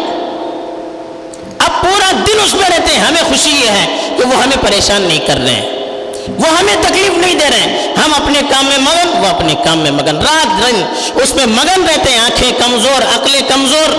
اب 1.59 1.83
پورا 1.83 2.11
دن 2.11 2.41
اس 2.45 2.55
میں 2.55 2.71
رہتے 2.71 2.95
ہیں۔ 2.95 3.01
ہمیں 3.01 3.23
خوشی 3.29 3.51
یہ 3.51 3.71
ہے 3.71 4.15
کہ 4.17 4.25
وہ 4.25 4.43
ہمیں 4.43 4.57
پریشان 4.69 5.03
نہیں 5.03 5.27
کر 5.27 5.37
رہے 5.37 5.51
ہیں۔ 5.51 5.73
وہ 6.29 6.59
ہمیں 6.59 6.77
تکلیف 6.81 7.19
نہیں 7.19 7.35
دے 7.35 7.51
رہے 7.51 7.61
ہیں۔ 7.61 7.97
ہم 8.05 8.15
اپنے 8.15 8.41
کام 8.51 8.67
میں 8.67 8.79
مگن، 8.79 9.09
وہ 9.19 9.27
اپنے 9.27 9.55
کام 9.65 9.79
میں 9.79 9.91
مگن۔ 9.91 10.17
رات 10.17 10.47
دن 10.47 10.83
اس 11.23 11.35
میں 11.35 11.47
مگن 11.47 11.87
رہتے 11.87 12.11
ہیں۔ 12.11 12.19
آنکھیں 12.19 12.53
کمزور، 12.59 13.03
عقلیں 13.03 13.41
کمزور۔ 13.49 13.91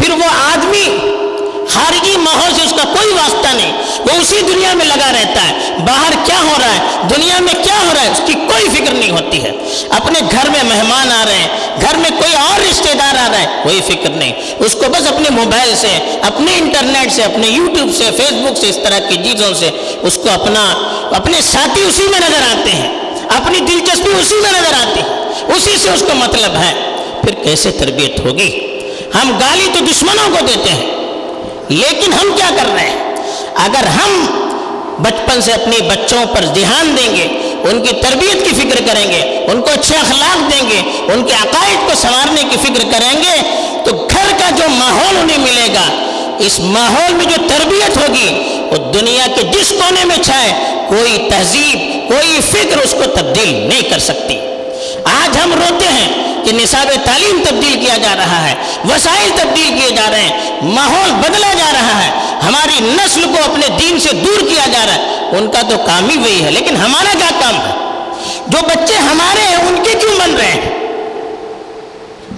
پھر 0.00 0.10
وہ 0.10 0.52
آدمی 0.52 1.17
خارجی 1.72 2.16
ماحول 2.16 2.54
سے 2.54 2.62
اس 2.64 2.70
کا 2.70 2.84
کوئی 2.84 3.12
واسطہ 3.12 3.48
نہیں، 3.54 3.72
وہ 3.98 4.20
اسی 4.20 4.36
دنیا 4.48 4.74
میں 4.74 4.86
لگا 4.86 5.12
رہتا 5.12 5.48
ہے۔ 5.48 5.76
باہر 5.86 6.12
کیا 6.24 6.40
ہو 6.42 6.54
رہا 6.60 6.74
ہے؟ 6.74 7.08
دنیا 7.16 7.38
میں 7.38 7.54
کیا 7.64 7.78
ہو 7.86 7.94
رہا 7.94 8.02
ہے؟ 8.02 8.08
اس 8.10 8.20
کی 8.26 8.32
کوئی 8.32 8.68
فکر 8.74 8.94
نہیں 8.94 9.10
ہوتی 9.10 9.42
ہے۔ 9.42 9.52
اپنے 9.88 10.20
گھر 10.30 10.50
میں 10.50 10.62
مہمان 10.62 11.12
آ 11.12 11.24
رہے 11.24 11.38
ہیں، 11.38 11.48
گھر 11.80 11.96
میں 11.96 12.10
کوئی 12.10 12.34
اور 12.34 12.60
رشتہ 12.60 12.94
دار 12.98 13.16
آ 13.16 13.28
رہا 13.30 13.38
ہے، 13.38 13.46
کوئی 13.62 13.80
فکر 13.86 14.10
نہیں۔ 14.10 14.32
اس 14.58 14.72
کو 14.72 14.84
بس 14.90 15.06
اپنے 15.06 15.30
موبائل 15.30 15.74
سے، 15.76 16.20
اپنے 16.22 16.52
انٹرنیٹ 16.54 17.12
سے، 17.12 17.22
اپنے 17.22 17.46
یوٹیوب 17.46 17.90
سے 17.98 18.04
فیس 18.16 18.32
بک 18.32 18.58
سے، 18.60 18.68
اس 18.68 18.78
طرح 18.84 18.98
کی 18.98 19.16
چیزوں 19.16 19.54
سے 19.54 19.70
اس 20.02 20.14
کو 20.14 20.30
اپنا، 20.30 20.64
اپنے 21.16 21.40
ساتھی 21.40 21.82
اسی 21.82 22.02
میں 22.02 22.20
نظر 22.20 22.42
آتے 22.42 22.70
ہیں۔ 22.70 22.98
اپنی 23.28 23.60
دلچسپی 23.60 24.10
اسی 24.20 24.34
میں 24.34 24.52
نظر 24.52 24.74
آتی 24.74 25.00
ہے۔ 25.00 25.16
اسی 25.56 25.76
سے 25.82 25.90
اس 25.90 26.00
کو 26.00 26.14
مطلب 26.14 26.56
ہے۔ 26.56 26.74
پھر 27.22 27.34
کیسے 27.34 27.70
تربیت 27.70 28.20
ہوگی؟ 28.20 28.60
ہم 29.14 29.38
گالی 29.40 29.68
تو 29.74 29.84
دشمنوں 29.84 30.30
کو 30.30 30.46
دیتے 30.46 30.70
ہیں۔ 30.70 30.97
لیکن 31.68 32.12
ہم 32.12 32.32
کیا 32.36 32.50
کر 32.56 32.74
رہے 32.74 32.90
ہیں؟ 32.90 33.14
اگر 33.54 33.86
ہم 33.86 34.26
بچپن 35.02 35.40
سے 35.40 35.52
اپنی 35.52 35.80
بچوں 35.88 36.24
پر 36.34 36.44
دھیان 36.44 36.96
دیں 36.96 37.16
گے، 37.16 37.26
ان 37.70 37.82
کی 37.82 37.94
تربیت 38.02 38.44
کی 38.44 38.54
فکر 38.54 38.80
کریں 38.86 39.12
گے، 39.12 39.46
ان 39.52 39.60
کو 39.60 39.70
اچھے 39.72 39.96
اخلاق 39.96 40.52
دیں 40.52 40.68
گے، 40.70 40.80
ان 41.12 41.24
کے 41.24 41.34
عقائد 41.34 41.88
کو 41.88 41.94
سنوارنے 41.94 42.42
کی 42.50 42.56
فکر 42.62 42.82
کریں 42.92 43.22
گے، 43.22 43.36
تو 43.84 44.06
گھر 44.10 44.32
کا 44.38 44.50
جو 44.50 44.68
ماحول 44.68 45.16
انہیں 45.16 45.38
ملے 45.38 45.68
گا، 45.74 45.88
اس 46.38 46.60
ماحول 46.60 47.12
میں 47.12 47.24
جو 47.24 47.36
تربیت 47.48 47.96
ہوگی، 47.96 48.58
وہ 48.70 48.92
دنیا 48.92 49.26
کے 49.34 49.42
جس 49.42 49.68
کونے 49.68 50.04
میں 50.04 50.16
چھائے، 50.24 50.52
کوئی 50.88 51.28
تہذیب، 51.30 52.08
کوئی 52.08 52.40
فکر 52.50 52.78
اس 52.78 52.92
کو 52.92 53.10
تبدیل 53.16 53.54
نہیں 53.68 53.82
کر 53.82 53.98
سکتی۔ 53.98 54.38
آج 55.04 55.36
ہم 55.44 55.52
روتے 55.52 55.88
ہیں 55.88 56.27
کہ 56.48 56.52
نصاب 56.56 56.90
تعلیم 57.04 57.42
تبدیل 57.44 57.80
کیا 57.80 57.96
جا 57.96 58.14
رہا 58.16 58.48
ہے، 58.48 58.54
وسائل 58.84 59.30
تبدیل 59.36 59.78
کیے 59.78 59.90
جا 59.90 60.10
رہے 60.10 60.20
ہیں، 60.20 60.60
ماحول 60.62 61.10
بدلا 61.12 61.52
جا 61.52 61.72
رہا 61.72 62.04
ہے، 62.04 62.10
ہماری 62.42 62.78
نسل 62.80 63.24
کو 63.24 63.42
اپنے 63.44 63.66
دین 63.78 63.98
سے 64.00 64.12
دور 64.12 64.40
کیا 64.48 64.66
جا 64.72 64.86
رہا 64.86 64.94
ہے۔ 64.94 65.36
ان 65.38 65.50
کا 65.50 65.62
تو 65.62 65.76
کام 65.86 66.08
ہی 66.10 66.16
وہی 66.16 66.44
ہے، 66.44 66.50
لیکن 66.50 66.76
ہمارا 66.76 67.12
کیا 67.18 67.30
کام 67.40 67.54
ہے؟ 67.54 67.74
جو 68.46 68.58
بچے 68.68 68.94
ہمارے 68.94 69.40
ہیں، 69.40 69.56
ان 69.56 69.76
کے 69.84 69.94
کیوں 70.00 70.16
بن 70.20 70.34
رہے 70.36 70.46
ہیں؟ 70.46 70.70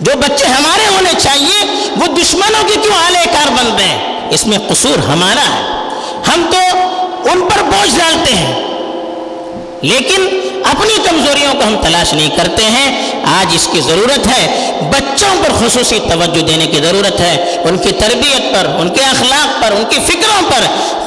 جو 0.01 0.13
بچے 0.17 0.47
ہمارے 0.47 0.87
ہونے 0.87 1.13
چاہیے، 1.19 1.65
وہ 1.97 2.07
دشمنوں 2.07 2.63
کے 2.69 2.75
کیوں 2.83 2.97
اعلی 3.05 3.25
کار 3.33 3.51
بن 3.51 3.75
رہے 3.79 3.89
ہیں؟ 3.89 4.29
اس 4.31 4.47
میں 4.47 4.59
قصور 4.69 4.99
ہمارا 5.09 5.49
ہے۔ 5.55 5.63
ہم 6.29 6.51
تو 6.51 6.69
ان 7.31 7.49
پر 7.49 7.63
بوجھ 7.63 7.99
ڈالتے 7.99 8.35
ہیں، 8.35 8.53
لیکن 9.83 10.29
اپنی 10.71 10.95
کمزوریوں 11.09 11.55
کو 11.55 11.61
ہم 11.67 11.77
تلاش 11.83 12.13
نہیں 12.13 12.31
کرتے 12.37 12.63
ہیں۔ 12.63 13.11
آج 13.25 13.47
اس 13.55 13.69
کی 13.73 13.81
ضرورت 13.81 14.27
ہے۔ 14.27 14.71
بچوں 14.81 15.43
پر 15.43 15.67
خصوصی 15.67 15.99
توجہ 15.99 16.43
دینے 16.43 16.67
کی 16.67 16.79
ضرورت 16.83 17.21
ہے۔ 17.21 17.57
ان 17.65 17.79
کی 17.79 17.93
تربیت 17.93 18.55
پر، 18.55 18.67
ان 18.81 18.89
کے 18.89 19.05
اخلاق 19.05 19.63
پر، 19.63 19.73
ان 19.73 19.85
کی 19.91 19.99
فکروں 20.07 20.51
پر 20.51 20.63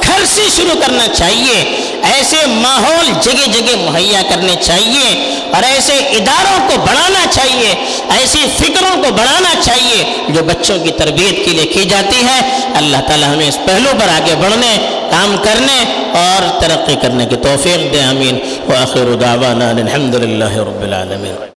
گھر 0.06 0.24
سے 0.26 0.42
شروع 0.56 0.80
کرنا 0.80 1.06
چاہیے۔ 1.08 1.80
ایسے 2.02 2.36
ماحول 2.46 3.06
جگہ 3.22 3.50
جگہ 3.52 3.90
مہیا 3.90 4.22
کرنے 4.30 4.54
چاہیے۔ 4.62 5.34
اور 5.54 5.62
ایسے 5.62 5.94
اداروں 5.96 6.68
کو 6.68 6.86
بڑھانا 6.86 7.26
چاہیے۔ 7.30 7.74
ایسی 8.18 8.38
فکروں 8.58 9.02
کو 9.02 9.10
بڑھانا 9.10 9.54
چاہیے 9.60 10.04
جو 10.28 10.42
بچوں 10.42 10.78
کی 10.78 10.90
تربیت 10.90 11.44
کے 11.44 11.50
لیے 11.50 11.66
کی 11.66 11.84
جاتی 11.84 12.20
ہے۔ 12.26 12.66
اللہ 12.74 12.96
تعالی 13.08 13.24
ہمیں 13.24 13.48
اس 13.48 13.58
پہلو 13.66 13.90
پر 14.00 14.08
آگے 14.08 14.34
بڑھنے۔ 14.34 15.00
کام 15.14 15.34
کرنے 15.42 15.78
اور 16.18 16.42
ترقی 16.60 16.94
کرنے 17.02 17.26
کی 17.26 17.36
توفیق 17.42 17.92
دے 17.92 18.00
امین 18.02 18.38
وآخر 18.68 19.14
دعوانا 19.20 19.70
الحمد 19.70 20.14
للہ 20.14 20.54
رب 20.70 20.82
العالمین۔ 20.82 21.52